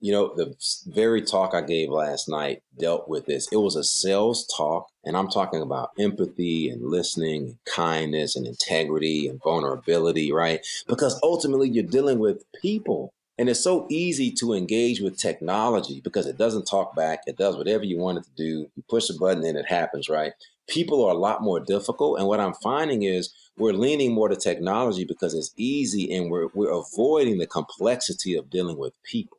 You 0.03 0.13
know, 0.13 0.35
the 0.35 0.55
very 0.87 1.23
talk 1.23 1.55
I 1.55 1.61
gave 1.61 1.91
last 1.91 2.29
night 2.29 2.63
dealt 2.79 3.07
with 3.07 3.27
this. 3.27 3.49
It 3.53 3.59
was 3.59 3.77
a 3.77 3.85
sales 3.85 4.47
talk, 4.57 4.87
and 5.05 5.15
I'm 5.15 5.29
talking 5.29 5.61
about 5.61 5.91
empathy 5.99 6.71
and 6.71 6.83
listening, 6.83 7.43
and 7.43 7.59
kindness 7.67 8.35
and 8.35 8.47
integrity 8.47 9.29
and 9.29 9.39
vulnerability, 9.43 10.33
right? 10.33 10.67
Because 10.89 11.21
ultimately 11.23 11.69
you're 11.69 11.85
dealing 11.85 12.19
with 12.19 12.45
people. 12.63 13.13
And 13.41 13.49
it's 13.49 13.65
so 13.65 13.87
easy 13.89 14.31
to 14.33 14.53
engage 14.53 15.01
with 15.01 15.17
technology 15.17 16.03
because 16.05 16.27
it 16.27 16.37
doesn't 16.37 16.67
talk 16.67 16.95
back. 16.95 17.21
It 17.27 17.39
does 17.39 17.57
whatever 17.57 17.85
you 17.85 17.97
want 17.97 18.19
it 18.19 18.25
to 18.25 18.31
do. 18.37 18.71
You 18.77 18.85
push 18.87 19.09
a 19.09 19.15
button 19.15 19.43
and 19.47 19.57
it 19.57 19.65
happens, 19.65 20.11
right? 20.11 20.35
People 20.69 21.03
are 21.03 21.15
a 21.15 21.19
lot 21.19 21.43
more 21.43 21.59
difficult. 21.59 22.19
And 22.19 22.29
what 22.29 22.39
I'm 22.39 22.53
finding 22.53 23.03
is 23.05 23.33
we're 23.57 23.73
leaning 23.73 24.13
more 24.13 24.29
to 24.29 24.37
technology 24.37 25.07
because 25.07 25.33
it's 25.33 25.55
easy 25.57 26.15
and 26.15 26.31
we're 26.31 26.49
we're 26.53 26.71
avoiding 26.71 27.39
the 27.39 27.47
complexity 27.47 28.35
of 28.35 28.51
dealing 28.51 28.77
with 28.77 28.93
people. 29.05 29.39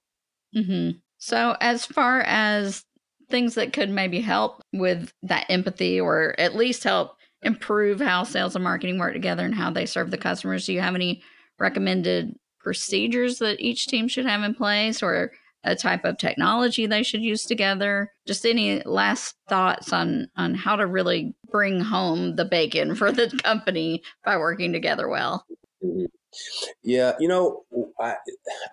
Mm-hmm. 0.58 0.98
So, 1.20 1.56
as 1.62 1.86
far 1.86 2.22
as 2.22 2.84
things 3.30 3.54
that 3.54 3.72
could 3.72 3.92
maybe 3.92 4.20
help 4.20 4.64
with 4.74 5.14
that 5.22 5.46
empathy 5.48 6.02
or 6.02 6.34
at 6.40 6.56
least 6.56 6.84
help 6.86 7.18
improve 7.44 8.02
how 8.02 8.24
sales 8.24 8.56
and 8.56 8.64
marketing 8.64 8.98
work 8.98 9.14
together 9.14 9.46
and 9.46 9.54
how 9.54 9.70
they 9.70 9.86
serve 9.86 10.10
the 10.10 10.18
customers, 10.18 10.66
do 10.66 10.74
you 10.74 10.82
have 10.82 10.96
any 10.96 11.22
recommended 11.60 12.36
procedures 12.64 13.40
that 13.40 13.60
each 13.60 13.88
team 13.88 14.08
should 14.08 14.26
have 14.26 14.44
in 14.44 14.54
place 14.54 15.02
or 15.02 15.32
a 15.64 15.76
type 15.76 16.06
of 16.06 16.18
technology 16.18 16.88
they 16.88 17.04
should 17.04 17.22
use 17.22 17.46
together. 17.46 18.12
Just 18.26 18.46
any 18.46 18.82
last 18.84 19.36
thoughts 19.48 19.94
on 19.94 20.28
on 20.36 20.56
how 20.56 20.76
to 20.76 20.88
really 20.88 21.36
bring 21.52 21.80
home 21.80 22.36
the 22.36 22.46
bacon 22.46 22.96
for 23.02 23.12
the 23.12 23.30
company 23.44 24.02
by 24.26 24.38
working 24.38 24.74
together 24.74 25.08
well? 25.08 25.46
Mm-hmm. 25.84 26.06
yeah 26.84 27.14
you 27.20 27.28
know 27.28 27.64
i 28.00 28.14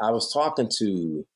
i 0.03 0.11
was 0.11 0.31
talking 0.31 0.69
to 0.79 1.27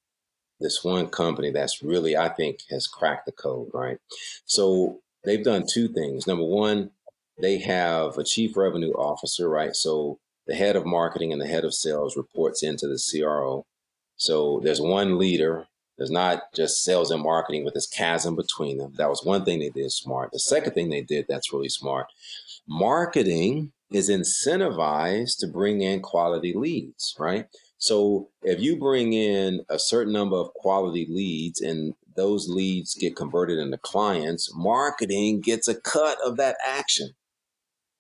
this 0.60 0.84
one 0.84 1.08
company 1.08 1.50
that's 1.50 1.82
really 1.82 2.14
i 2.14 2.28
think 2.28 2.58
has 2.70 2.86
cracked 2.86 3.24
the 3.24 3.32
code 3.32 3.68
right? 3.72 3.96
So 4.44 5.00
they've 5.24 5.42
done 5.44 5.64
two 5.66 5.88
things. 5.88 6.26
Number 6.26 6.44
one 6.44 6.90
they 7.40 7.58
have 7.58 8.18
a 8.18 8.24
chief 8.24 8.56
revenue 8.56 8.92
officer 8.92 9.48
right? 9.48 9.74
So 9.74 10.18
the 10.52 10.58
head 10.58 10.76
of 10.76 10.84
marketing 10.84 11.32
and 11.32 11.40
the 11.40 11.46
head 11.46 11.64
of 11.64 11.72
sales 11.72 12.14
reports 12.14 12.62
into 12.62 12.86
the 12.86 13.00
CRO. 13.00 13.64
So 14.16 14.60
there's 14.62 14.82
one 14.82 15.18
leader. 15.18 15.66
There's 15.96 16.10
not 16.10 16.42
just 16.54 16.82
sales 16.82 17.10
and 17.10 17.22
marketing 17.22 17.64
with 17.64 17.72
this 17.72 17.86
chasm 17.86 18.36
between 18.36 18.76
them. 18.76 18.92
That 18.96 19.08
was 19.08 19.24
one 19.24 19.46
thing 19.46 19.60
they 19.60 19.70
did 19.70 19.90
smart. 19.92 20.30
The 20.30 20.38
second 20.38 20.74
thing 20.74 20.90
they 20.90 21.00
did 21.00 21.24
that's 21.26 21.54
really 21.54 21.70
smart 21.70 22.06
marketing 22.68 23.72
is 23.90 24.10
incentivized 24.10 25.38
to 25.38 25.46
bring 25.46 25.80
in 25.80 26.00
quality 26.00 26.52
leads, 26.54 27.14
right? 27.18 27.46
So 27.78 28.28
if 28.42 28.60
you 28.60 28.78
bring 28.78 29.14
in 29.14 29.62
a 29.70 29.78
certain 29.78 30.12
number 30.12 30.36
of 30.36 30.52
quality 30.54 31.06
leads 31.10 31.62
and 31.62 31.94
those 32.14 32.46
leads 32.48 32.94
get 32.94 33.16
converted 33.16 33.58
into 33.58 33.78
clients, 33.78 34.54
marketing 34.54 35.40
gets 35.40 35.66
a 35.66 35.80
cut 35.80 36.18
of 36.24 36.36
that 36.36 36.56
action. 36.66 37.10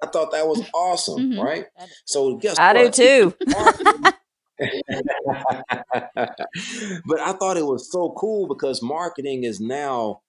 I 0.02 0.06
thought 0.06 0.32
that 0.32 0.46
was 0.46 0.68
awesome, 0.74 1.32
mm-hmm. 1.32 1.40
right? 1.40 1.66
So 2.04 2.36
guess 2.36 2.58
I 2.58 2.72
what? 2.74 2.92
do 2.92 3.30
too. 3.30 3.36
but 7.06 7.20
I 7.20 7.32
thought 7.32 7.56
it 7.56 7.66
was 7.66 7.90
so 7.90 8.12
cool 8.18 8.48
because 8.48 8.82
marketing 8.82 9.44
is 9.44 9.60
now 9.60 10.22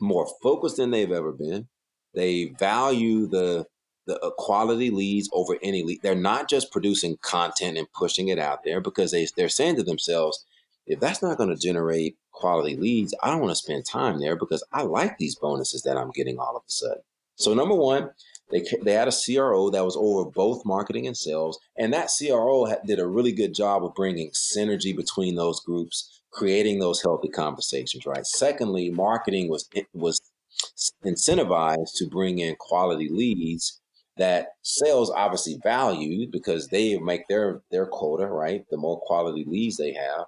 more 0.00 0.28
focused 0.42 0.76
than 0.76 0.92
they've 0.92 1.10
ever 1.10 1.32
been. 1.32 1.68
They 2.14 2.54
value 2.58 3.26
the 3.26 3.66
the 4.06 4.20
uh, 4.20 4.30
quality 4.38 4.90
leads 4.90 5.28
over 5.32 5.56
any 5.62 5.82
lead. 5.82 6.00
They're 6.02 6.14
not 6.14 6.48
just 6.48 6.70
producing 6.70 7.16
content 7.22 7.76
and 7.76 7.90
pushing 7.92 8.28
it 8.28 8.38
out 8.38 8.62
there 8.64 8.80
because 8.80 9.10
they 9.10 9.26
they're 9.36 9.48
saying 9.48 9.76
to 9.76 9.82
themselves, 9.82 10.44
if 10.86 11.00
that's 11.00 11.22
not 11.22 11.36
going 11.36 11.50
to 11.50 11.56
generate 11.56 12.16
quality 12.30 12.76
leads, 12.76 13.14
I 13.22 13.30
don't 13.30 13.40
want 13.40 13.50
to 13.50 13.56
spend 13.56 13.84
time 13.84 14.20
there 14.20 14.36
because 14.36 14.62
I 14.72 14.82
like 14.82 15.18
these 15.18 15.34
bonuses 15.34 15.82
that 15.82 15.96
I'm 15.96 16.12
getting 16.12 16.38
all 16.38 16.56
of 16.56 16.62
a 16.62 16.70
sudden. 16.70 17.02
So 17.34 17.52
number 17.52 17.74
one, 17.74 18.10
they 18.50 18.64
they 18.82 18.92
had 18.92 19.08
a 19.08 19.12
CRO 19.12 19.70
that 19.70 19.84
was 19.84 19.96
over 19.96 20.30
both 20.30 20.64
marketing 20.64 21.06
and 21.06 21.16
sales, 21.16 21.58
and 21.76 21.92
that 21.92 22.10
CRO 22.16 22.66
did 22.86 23.00
a 23.00 23.06
really 23.06 23.32
good 23.32 23.54
job 23.54 23.84
of 23.84 23.94
bringing 23.94 24.30
synergy 24.30 24.96
between 24.96 25.34
those 25.34 25.60
groups, 25.60 26.22
creating 26.30 26.78
those 26.78 27.02
healthy 27.02 27.28
conversations. 27.28 28.06
Right. 28.06 28.26
Secondly, 28.26 28.90
marketing 28.90 29.48
was 29.48 29.68
was 29.92 30.20
incentivized 31.04 31.94
to 31.96 32.08
bring 32.08 32.38
in 32.38 32.56
quality 32.58 33.08
leads 33.10 33.80
that 34.16 34.48
sales 34.62 35.10
obviously 35.10 35.58
valued 35.62 36.30
because 36.30 36.68
they 36.68 36.98
make 36.98 37.28
their 37.28 37.60
their 37.70 37.86
quota 37.86 38.26
right 38.26 38.64
the 38.70 38.76
more 38.76 38.98
quality 39.00 39.44
leads 39.46 39.76
they 39.76 39.92
have 39.92 40.24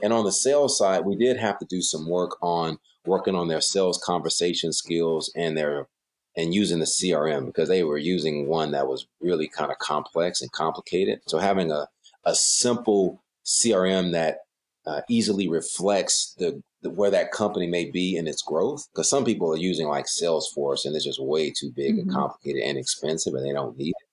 and 0.00 0.12
on 0.12 0.24
the 0.24 0.32
sales 0.32 0.78
side 0.78 1.04
we 1.04 1.16
did 1.16 1.36
have 1.36 1.58
to 1.58 1.66
do 1.68 1.82
some 1.82 2.08
work 2.08 2.36
on 2.40 2.78
working 3.04 3.34
on 3.34 3.48
their 3.48 3.60
sales 3.60 4.00
conversation 4.04 4.72
skills 4.72 5.32
and 5.34 5.56
their 5.56 5.88
and 6.36 6.54
using 6.54 6.78
the 6.78 6.86
CRM 6.86 7.46
because 7.46 7.68
they 7.68 7.84
were 7.84 7.98
using 7.98 8.48
one 8.48 8.72
that 8.72 8.88
was 8.88 9.06
really 9.20 9.48
kind 9.48 9.70
of 9.70 9.78
complex 9.78 10.40
and 10.40 10.50
complicated. 10.52 11.20
So 11.26 11.38
having 11.38 11.70
a, 11.70 11.88
a 12.24 12.34
simple 12.34 13.22
CRM 13.44 14.12
that 14.12 14.38
uh, 14.86 15.02
easily 15.08 15.48
reflects 15.48 16.34
the, 16.38 16.62
the, 16.80 16.90
where 16.90 17.10
that 17.10 17.32
company 17.32 17.66
may 17.66 17.90
be 17.90 18.16
in 18.16 18.26
its 18.26 18.42
growth 18.42 18.88
because 18.92 19.08
some 19.08 19.24
people 19.24 19.52
are 19.52 19.58
using 19.58 19.86
like 19.88 20.06
Salesforce 20.06 20.84
and 20.84 20.96
it's 20.96 21.04
just 21.04 21.22
way 21.22 21.50
too 21.50 21.70
big 21.74 21.92
mm-hmm. 21.92 22.00
and 22.00 22.12
complicated 22.12 22.62
and 22.62 22.78
expensive 22.78 23.34
and 23.34 23.46
they 23.46 23.52
don't 23.52 23.76
need 23.76 23.90
it. 23.90 24.08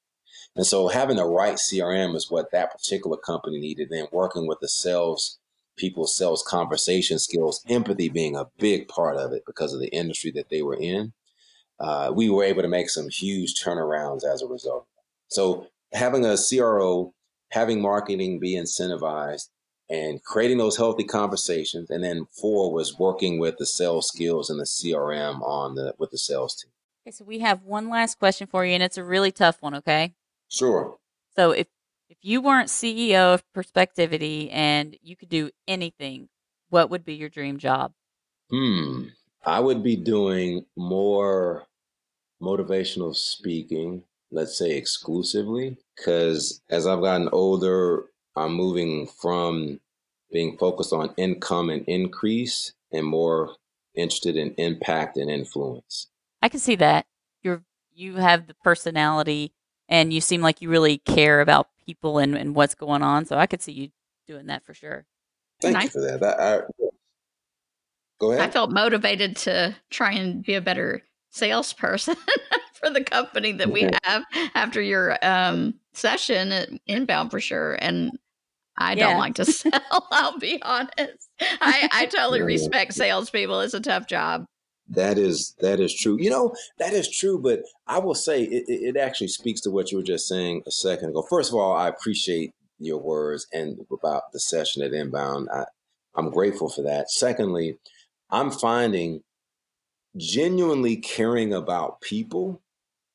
And 0.56 0.66
so 0.66 0.88
having 0.88 1.18
the 1.18 1.26
right 1.26 1.56
CRM 1.56 2.16
is 2.16 2.30
what 2.30 2.52
that 2.52 2.72
particular 2.72 3.18
company 3.18 3.60
needed. 3.60 3.90
Then 3.90 4.08
working 4.12 4.48
with 4.48 4.60
the 4.60 4.68
sales 4.68 5.40
people's 5.78 6.16
sales 6.16 6.44
conversation 6.46 7.18
skills, 7.18 7.64
empathy 7.70 8.10
being 8.10 8.36
a 8.36 8.48
big 8.60 8.88
part 8.90 9.16
of 9.16 9.32
it 9.32 9.44
because 9.48 9.74
of 9.74 9.80
the 9.80 9.88
industry 9.88 10.30
that 10.30 10.50
they 10.50 10.62
were 10.62 10.76
in 10.76 11.14
uh, 11.80 12.12
we 12.14 12.30
were 12.30 12.44
able 12.44 12.62
to 12.62 12.68
make 12.68 12.90
some 12.90 13.10
huge 13.10 13.56
turnarounds 13.56 14.24
as 14.24 14.42
a 14.42 14.48
result. 14.48 14.86
So 15.30 15.68
having 15.94 16.26
a 16.26 16.38
CRO, 16.38 17.14
having 17.52 17.82
marketing 17.82 18.40
be 18.40 18.56
incentivized, 18.56 19.50
and 19.90 20.24
creating 20.24 20.60
those 20.60 20.78
healthy 20.78 21.04
conversations, 21.04 21.90
and 21.90 22.04
then 22.04 22.28
four 22.40 22.72
was 22.72 23.00
working 23.00 23.40
with 23.40 23.58
the 23.58 23.66
sales 23.66 24.08
skills 24.08 24.50
and 24.50 24.60
the 24.60 24.66
CRM 24.66 25.42
on 25.42 25.76
the 25.76 25.96
with 25.98 26.12
the 26.12 26.18
sales 26.18 26.56
team. 26.56 26.72
Okay, 27.04 27.12
so 27.12 27.26
we 27.26 27.40
have 27.40 27.64
one 27.64 27.90
last 27.90 28.20
question 28.20 28.46
for 28.46 28.66
you, 28.66 28.74
and 28.74 28.84
it's 28.84 28.98
a 28.98 29.04
really 29.04 29.32
tough 29.32 29.62
one. 29.62 29.74
Okay. 29.76 30.14
Sure. 30.50 30.98
So 31.36 31.52
if 31.52 31.68
if 32.10 32.18
you 32.22 32.42
weren't 32.42 32.70
CEO 32.70 33.34
of 33.34 33.44
Perspectivity 33.54 34.50
and 34.52 34.96
you 35.02 35.16
could 35.16 35.30
do 35.30 35.52
anything, 35.68 36.30
what 36.70 36.90
would 36.90 37.06
be 37.06 37.14
your 37.14 37.30
dream 37.30 37.58
job? 37.58 37.94
Hmm. 38.50 39.06
I 39.46 39.60
would 39.60 39.84
be 39.84 39.96
doing 39.96 40.66
more 40.76 41.66
motivational 42.42 43.16
speaking, 43.16 44.04
let's 44.32 44.58
say 44.58 44.72
exclusively, 44.72 45.78
because 45.96 46.62
as 46.70 46.88
I've 46.88 47.02
gotten 47.02 47.30
older, 47.32 48.06
I'm 48.36 48.54
moving 48.54 49.08
from 49.22 49.80
being 50.32 50.58
focused 50.58 50.94
on 50.94 51.14
income 51.18 51.70
and 51.70 51.84
increase 51.88 52.74
and 52.92 53.06
more 53.06 53.56
interested 53.96 54.36
in 54.36 54.54
impact 54.58 55.18
and 55.18 55.30
influence. 55.30 56.08
I 56.42 56.50
can 56.50 56.60
see 56.60 56.76
that. 56.76 57.06
You're 57.42 57.64
you 57.94 58.16
have 58.16 58.48
the 58.48 58.54
personality 58.64 59.54
and 59.90 60.14
you 60.14 60.22
seem 60.22 60.42
like 60.42 60.62
you 60.62 60.70
really 60.70 61.00
care 61.00 61.42
about 61.42 61.68
people 61.86 62.20
and, 62.20 62.36
and 62.36 62.56
what's 62.56 62.76
going 62.76 63.02
on. 63.02 63.26
So 63.26 63.38
I 63.38 63.48
could 63.48 63.62
see 63.62 63.72
you 63.74 63.90
doing 64.28 64.46
that 64.46 64.64
for 64.64 64.74
sure. 64.74 65.06
Thank 65.62 65.84
you 65.84 65.90
for 65.90 66.02
that. 66.02 66.20
that 66.22 66.40
I, 66.40 66.62
go 68.20 68.32
ahead. 68.32 68.48
I 68.48 68.52
felt 68.52 68.72
motivated 68.72 69.36
to 69.38 69.76
try 69.90 70.14
and 70.14 70.44
be 70.44 70.54
a 70.54 70.62
better 70.62 71.04
salesperson 71.30 72.16
for 72.74 72.90
the 72.90 73.04
company 73.04 73.52
that 73.54 73.72
we 73.72 73.90
have 74.04 74.24
after 74.56 74.82
your 74.82 75.18
um, 75.22 75.76
session 75.94 76.52
at 76.52 76.70
Inbound 76.88 77.32
for 77.32 77.40
sure. 77.40 77.74
And 77.74 78.18
I 78.78 78.94
yeah. 78.94 79.10
don't 79.10 79.20
like 79.20 79.36
to 79.36 79.46
sell. 79.46 80.08
I'll 80.12 80.40
be 80.40 80.62
honest. 80.62 81.30
I, 81.62 81.90
I 81.92 82.06
totally 82.06 82.42
respect 82.42 82.94
salespeople. 82.94 83.62
It's 83.62 83.74
a 83.74 83.80
tough 83.80 84.08
job. 84.08 84.46
That 84.92 85.20
is 85.20 85.56
that 85.60 85.80
is 85.80 85.94
true. 85.94 86.18
You 86.20 86.32
know 86.32 86.56
that 86.80 86.94
is 86.94 87.08
true, 87.08 87.40
but 87.40 87.62
I 87.86 88.00
will 88.00 88.16
say 88.16 88.42
it, 88.42 88.66
it 88.68 88.98
actually 88.98 89.28
speaks 89.28 89.62
to 89.62 89.70
what 89.70 89.92
you 89.92 90.00
were 90.00 90.04
just 90.04 90.28
saying 90.28 90.64
a 90.66 90.72
second 90.72 91.10
ago. 91.10 91.24
First 91.30 91.52
of 91.52 91.60
all, 91.60 91.74
I 91.74 91.90
appreciate 91.90 92.56
your 92.80 92.98
words 92.98 93.46
and 93.54 93.78
about 93.92 94.32
the 94.34 94.40
session 94.40 94.82
at 94.82 94.94
Inbound. 94.94 95.48
I, 95.54 95.66
I'm 96.16 96.32
grateful 96.32 96.70
for 96.70 96.82
that. 96.84 97.12
Secondly, 97.12 97.78
I'm 98.32 98.50
finding 98.50 99.22
genuinely 100.18 100.98
caring 100.98 101.54
about 101.54 102.02
people 102.02 102.62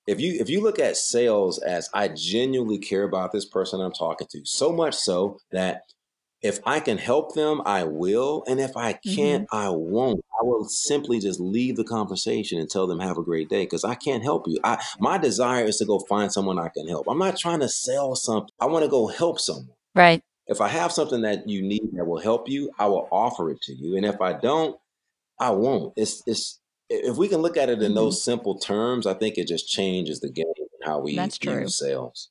if 0.06 0.20
you 0.20 0.36
if 0.40 0.48
you 0.48 0.62
look 0.62 0.78
at 0.78 0.96
sales 0.96 1.58
as 1.58 1.88
i 1.94 2.08
genuinely 2.08 2.78
care 2.78 3.02
about 3.02 3.32
this 3.32 3.44
person 3.44 3.80
i'm 3.80 3.92
talking 3.92 4.26
to 4.30 4.40
so 4.44 4.72
much 4.72 4.94
so 4.94 5.38
that 5.50 5.82
if 6.42 6.60
i 6.66 6.78
can 6.78 6.98
help 6.98 7.34
them 7.34 7.62
i 7.64 7.82
will 7.82 8.44
and 8.46 8.60
if 8.60 8.76
i 8.76 8.92
can't 8.92 9.44
mm-hmm. 9.44 9.56
i 9.56 9.68
won't. 9.68 10.20
I 10.40 10.44
will 10.44 10.64
simply 10.64 11.20
just 11.20 11.40
leave 11.40 11.76
the 11.76 11.84
conversation 11.84 12.58
and 12.58 12.68
tell 12.68 12.86
them 12.86 13.00
have 13.00 13.16
a 13.16 13.22
great 13.22 13.48
day 13.48 13.64
because 13.64 13.84
i 13.84 13.94
can't 13.94 14.22
help 14.22 14.44
you. 14.46 14.58
I, 14.62 14.82
my 15.00 15.16
desire 15.16 15.64
is 15.64 15.78
to 15.78 15.86
go 15.86 15.98
find 16.00 16.32
someone 16.32 16.58
i 16.58 16.68
can 16.68 16.86
help. 16.86 17.06
I'm 17.08 17.18
not 17.18 17.38
trying 17.38 17.60
to 17.60 17.68
sell 17.68 18.14
something. 18.14 18.50
I 18.60 18.66
want 18.66 18.84
to 18.84 18.90
go 18.90 19.06
help 19.06 19.40
someone. 19.40 19.74
Right. 19.94 20.22
If 20.46 20.60
i 20.60 20.68
have 20.68 20.92
something 20.92 21.22
that 21.22 21.48
you 21.48 21.62
need 21.62 21.90
that 21.94 22.04
will 22.04 22.20
help 22.20 22.48
you 22.48 22.70
i 22.78 22.86
will 22.86 23.08
offer 23.10 23.50
it 23.50 23.62
to 23.62 23.72
you 23.72 23.96
and 23.96 24.04
if 24.04 24.20
i 24.20 24.34
don't 24.34 24.76
i 25.40 25.50
won't. 25.50 25.94
It's 25.96 26.22
it's 26.26 26.60
if 26.88 27.16
we 27.16 27.28
can 27.28 27.40
look 27.40 27.56
at 27.56 27.68
it 27.68 27.78
in 27.78 27.86
mm-hmm. 27.86 27.94
those 27.94 28.22
simple 28.22 28.58
terms, 28.58 29.06
I 29.06 29.14
think 29.14 29.38
it 29.38 29.48
just 29.48 29.68
changes 29.68 30.20
the 30.20 30.30
game 30.30 30.46
and 30.56 30.88
how 30.88 31.00
we 31.00 31.16
That's 31.16 31.38
true. 31.38 31.68
sales. 31.68 32.30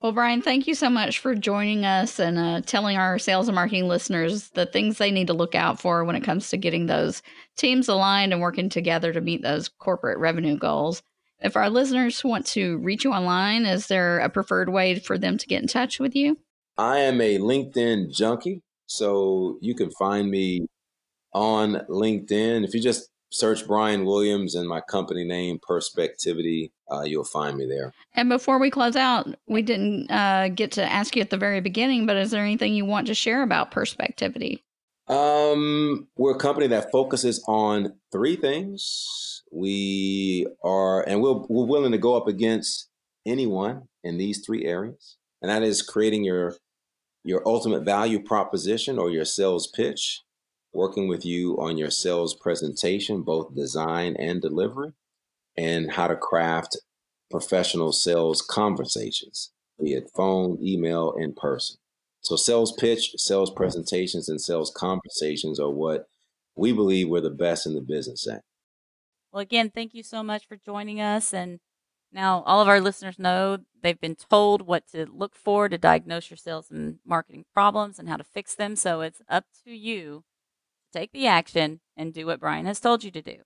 Well, 0.00 0.12
Brian, 0.12 0.42
thank 0.42 0.66
you 0.66 0.74
so 0.74 0.90
much 0.90 1.20
for 1.20 1.32
joining 1.36 1.84
us 1.84 2.18
and 2.18 2.36
uh, 2.36 2.62
telling 2.62 2.96
our 2.96 3.20
sales 3.20 3.46
and 3.46 3.54
marketing 3.54 3.86
listeners 3.86 4.48
the 4.48 4.66
things 4.66 4.98
they 4.98 5.12
need 5.12 5.28
to 5.28 5.32
look 5.32 5.54
out 5.54 5.80
for 5.80 6.04
when 6.04 6.16
it 6.16 6.24
comes 6.24 6.50
to 6.50 6.56
getting 6.56 6.86
those 6.86 7.22
teams 7.56 7.88
aligned 7.88 8.32
and 8.32 8.42
working 8.42 8.68
together 8.68 9.12
to 9.12 9.20
meet 9.20 9.42
those 9.42 9.68
corporate 9.68 10.18
revenue 10.18 10.58
goals. 10.58 11.04
If 11.38 11.56
our 11.56 11.70
listeners 11.70 12.24
want 12.24 12.46
to 12.46 12.78
reach 12.78 13.04
you 13.04 13.12
online, 13.12 13.64
is 13.64 13.86
there 13.86 14.18
a 14.18 14.28
preferred 14.28 14.70
way 14.70 14.98
for 14.98 15.16
them 15.16 15.38
to 15.38 15.46
get 15.46 15.62
in 15.62 15.68
touch 15.68 16.00
with 16.00 16.16
you? 16.16 16.36
I 16.76 16.98
am 16.98 17.20
a 17.20 17.38
LinkedIn 17.38 18.12
junkie. 18.12 18.62
So 18.86 19.58
you 19.60 19.74
can 19.74 19.90
find 19.92 20.30
me 20.30 20.66
on 21.32 21.74
LinkedIn. 21.88 22.64
If 22.64 22.74
you 22.74 22.80
just 22.80 23.08
search 23.32 23.66
Brian 23.66 24.04
Williams 24.04 24.54
and 24.54 24.68
my 24.68 24.80
company 24.80 25.24
name, 25.24 25.58
Perspectivity, 25.66 26.70
uh, 26.90 27.02
you'll 27.02 27.24
find 27.24 27.56
me 27.56 27.66
there. 27.66 27.92
And 28.14 28.28
before 28.28 28.58
we 28.58 28.70
close 28.70 28.94
out, 28.94 29.26
we 29.48 29.62
didn't 29.62 30.10
uh, 30.10 30.48
get 30.48 30.72
to 30.72 30.84
ask 30.84 31.16
you 31.16 31.22
at 31.22 31.30
the 31.30 31.36
very 31.36 31.60
beginning, 31.60 32.06
but 32.06 32.16
is 32.16 32.30
there 32.30 32.44
anything 32.44 32.74
you 32.74 32.84
want 32.84 33.06
to 33.08 33.14
share 33.14 33.42
about 33.42 33.72
Perspectivity? 33.72 34.62
Um, 35.08 36.08
we're 36.16 36.36
a 36.36 36.38
company 36.38 36.68
that 36.68 36.92
focuses 36.92 37.42
on 37.48 37.94
three 38.12 38.36
things. 38.36 39.42
We 39.50 40.46
are, 40.62 41.02
and 41.02 41.20
we're, 41.22 41.44
we're 41.48 41.66
willing 41.66 41.92
to 41.92 41.98
go 41.98 42.16
up 42.16 42.28
against 42.28 42.88
anyone 43.26 43.88
in 44.04 44.18
these 44.18 44.44
three 44.44 44.64
areas, 44.64 45.16
and 45.40 45.50
that 45.50 45.62
is 45.62 45.82
creating 45.82 46.24
your 46.24 46.56
your 47.24 47.46
ultimate 47.46 47.84
value 47.84 48.20
proposition 48.20 48.98
or 48.98 49.08
your 49.08 49.24
sales 49.24 49.68
pitch, 49.68 50.22
working 50.72 51.08
with 51.08 51.24
you 51.24 51.56
on 51.58 51.76
your 51.76 51.90
sales 51.90 52.34
presentation, 52.34 53.22
both 53.22 53.54
design 53.54 54.16
and 54.18 54.40
delivery, 54.40 54.92
and 55.56 55.92
how 55.92 56.06
to 56.06 56.16
craft 56.16 56.76
professional 57.30 57.92
sales 57.92 58.42
conversations, 58.42 59.52
be 59.82 59.94
it 59.94 60.10
phone, 60.14 60.58
email, 60.62 61.12
in 61.12 61.34
person. 61.34 61.76
So, 62.20 62.36
sales 62.36 62.72
pitch, 62.72 63.12
sales 63.16 63.50
presentations, 63.50 64.28
and 64.28 64.40
sales 64.40 64.72
conversations 64.74 65.58
are 65.58 65.70
what 65.70 66.06
we 66.54 66.72
believe 66.72 67.08
we're 67.08 67.20
the 67.20 67.30
best 67.30 67.66
in 67.66 67.74
the 67.74 67.80
business 67.80 68.28
at. 68.28 68.42
Well, 69.32 69.40
again, 69.40 69.70
thank 69.70 69.94
you 69.94 70.02
so 70.02 70.22
much 70.22 70.46
for 70.46 70.56
joining 70.56 71.00
us. 71.00 71.32
And 71.32 71.58
now 72.12 72.42
all 72.46 72.60
of 72.60 72.68
our 72.68 72.80
listeners 72.80 73.18
know 73.18 73.58
they've 73.82 74.00
been 74.00 74.16
told 74.16 74.62
what 74.62 74.86
to 74.92 75.06
look 75.10 75.34
for 75.34 75.68
to 75.68 75.78
diagnose 75.78 76.30
your 76.30 76.36
sales 76.36 76.70
and 76.70 76.98
marketing 77.06 77.46
problems 77.54 77.98
and 77.98 78.08
how 78.08 78.18
to 78.18 78.24
fix 78.24 78.54
them. 78.54 78.76
So 78.76 79.00
it's 79.00 79.22
up 79.28 79.46
to 79.64 79.74
you 79.74 80.24
take 80.92 81.12
the 81.12 81.26
action 81.26 81.80
and 81.96 82.12
do 82.12 82.26
what 82.26 82.40
Brian 82.40 82.66
has 82.66 82.80
told 82.80 83.04
you 83.04 83.10
to 83.10 83.22
do. 83.22 83.36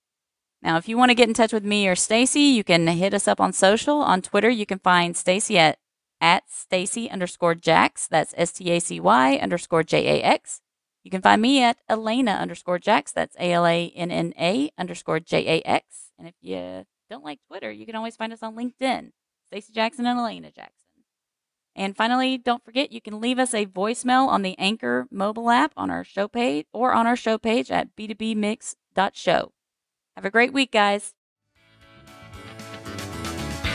Now, 0.63 0.77
if 0.77 0.89
you 0.89 0.97
want 0.97 1.11
to 1.11 1.15
get 1.15 1.29
in 1.29 1.35
touch 1.35 1.53
with 1.53 1.65
me 1.65 1.87
or 1.87 1.95
Stacy, 1.95 2.41
you 2.41 2.65
can 2.65 2.87
hit 2.87 3.15
us 3.15 3.29
up 3.29 3.41
on 3.41 3.53
social. 3.53 3.99
On 3.99 4.23
Twitter, 4.23 4.51
you 4.51 4.67
can 4.67 4.79
find 4.79 5.17
Stacy 5.17 5.59
at 5.59 5.79
at 6.21 6.45
Stacy 6.49 7.11
underscore 7.11 7.55
Jax. 7.55 8.09
That's 8.09 8.35
S 8.37 8.53
T 8.53 8.71
A 8.71 8.81
C 8.81 8.99
Y 9.01 9.37
underscore 9.37 9.83
J 9.83 10.21
A 10.21 10.23
X. 10.23 10.61
You 11.05 11.11
can 11.11 11.23
find 11.23 11.41
me 11.41 11.63
at 11.63 11.77
Alanna 11.89 12.39
underscore 12.39 12.79
Jax. 12.79 13.13
That's 13.13 13.37
A 13.39 13.53
L 13.53 13.67
A 13.67 13.93
N 13.95 14.11
N 14.11 14.33
A 14.39 14.71
underscore 14.79 15.21
J 15.21 15.47
A 15.47 15.69
X. 15.69 16.11
And 16.19 16.27
if 16.27 16.35
you 16.41 16.85
don't 17.11 17.25
like 17.25 17.39
Twitter, 17.47 17.71
you 17.71 17.87
can 17.87 17.95
always 17.95 18.17
find 18.17 18.33
us 18.33 18.43
on 18.43 18.57
LinkedIn, 18.57 19.11
Stacy 19.47 19.73
Jackson 19.73 20.07
and 20.07 20.19
Alanna 20.19 20.55
Jackson. 20.55 20.86
And 21.77 21.97
finally, 21.97 22.39
don't 22.39 22.65
forget 22.65 22.91
you 22.91 23.01
can 23.01 23.21
leave 23.21 23.39
us 23.39 23.55
a 23.55 23.67
voicemail 23.67 24.27
on 24.27 24.43
the 24.43 24.59
Anchor 24.59 25.07
mobile 25.11 25.51
app 25.51 25.73
on 25.77 25.91
our 25.91 26.03
show 26.03 26.27
page 26.27 26.67
or 26.73 26.93
on 26.93 27.07
our 27.07 27.17
show 27.17 27.39
page 27.39 27.71
at 27.71 27.95
b2bmix.show. 27.95 29.53
Have 30.17 30.25
a 30.25 30.31
great 30.31 30.53
week, 30.53 30.73
guys. 30.73 31.13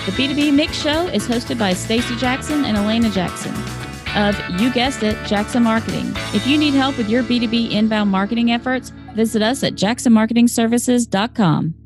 The 0.08 0.12
B2B 0.14 0.56
Mix 0.56 0.82
Show 0.82 1.06
is 1.08 1.28
hosted 1.28 1.60
by 1.60 1.74
Stacy 1.74 2.16
Jackson 2.16 2.66
and 2.66 2.76
Alanna 2.76 3.14
Jackson 3.14 3.54
of, 4.16 4.38
you 4.60 4.74
guessed 4.74 5.04
it, 5.04 5.18
Jackson 5.26 5.64
Marketing. 5.64 6.12
If 6.34 6.48
you 6.48 6.58
need 6.58 6.74
help 6.74 6.98
with 6.98 7.10
your 7.10 7.24
B2B 7.24 7.72
inbound 7.72 8.10
marketing 8.10 8.52
efforts, 8.52 8.90
visit 9.14 9.42
us 9.42 9.64
at 9.64 9.74
jacksonmarketingservices.com. 9.74 11.81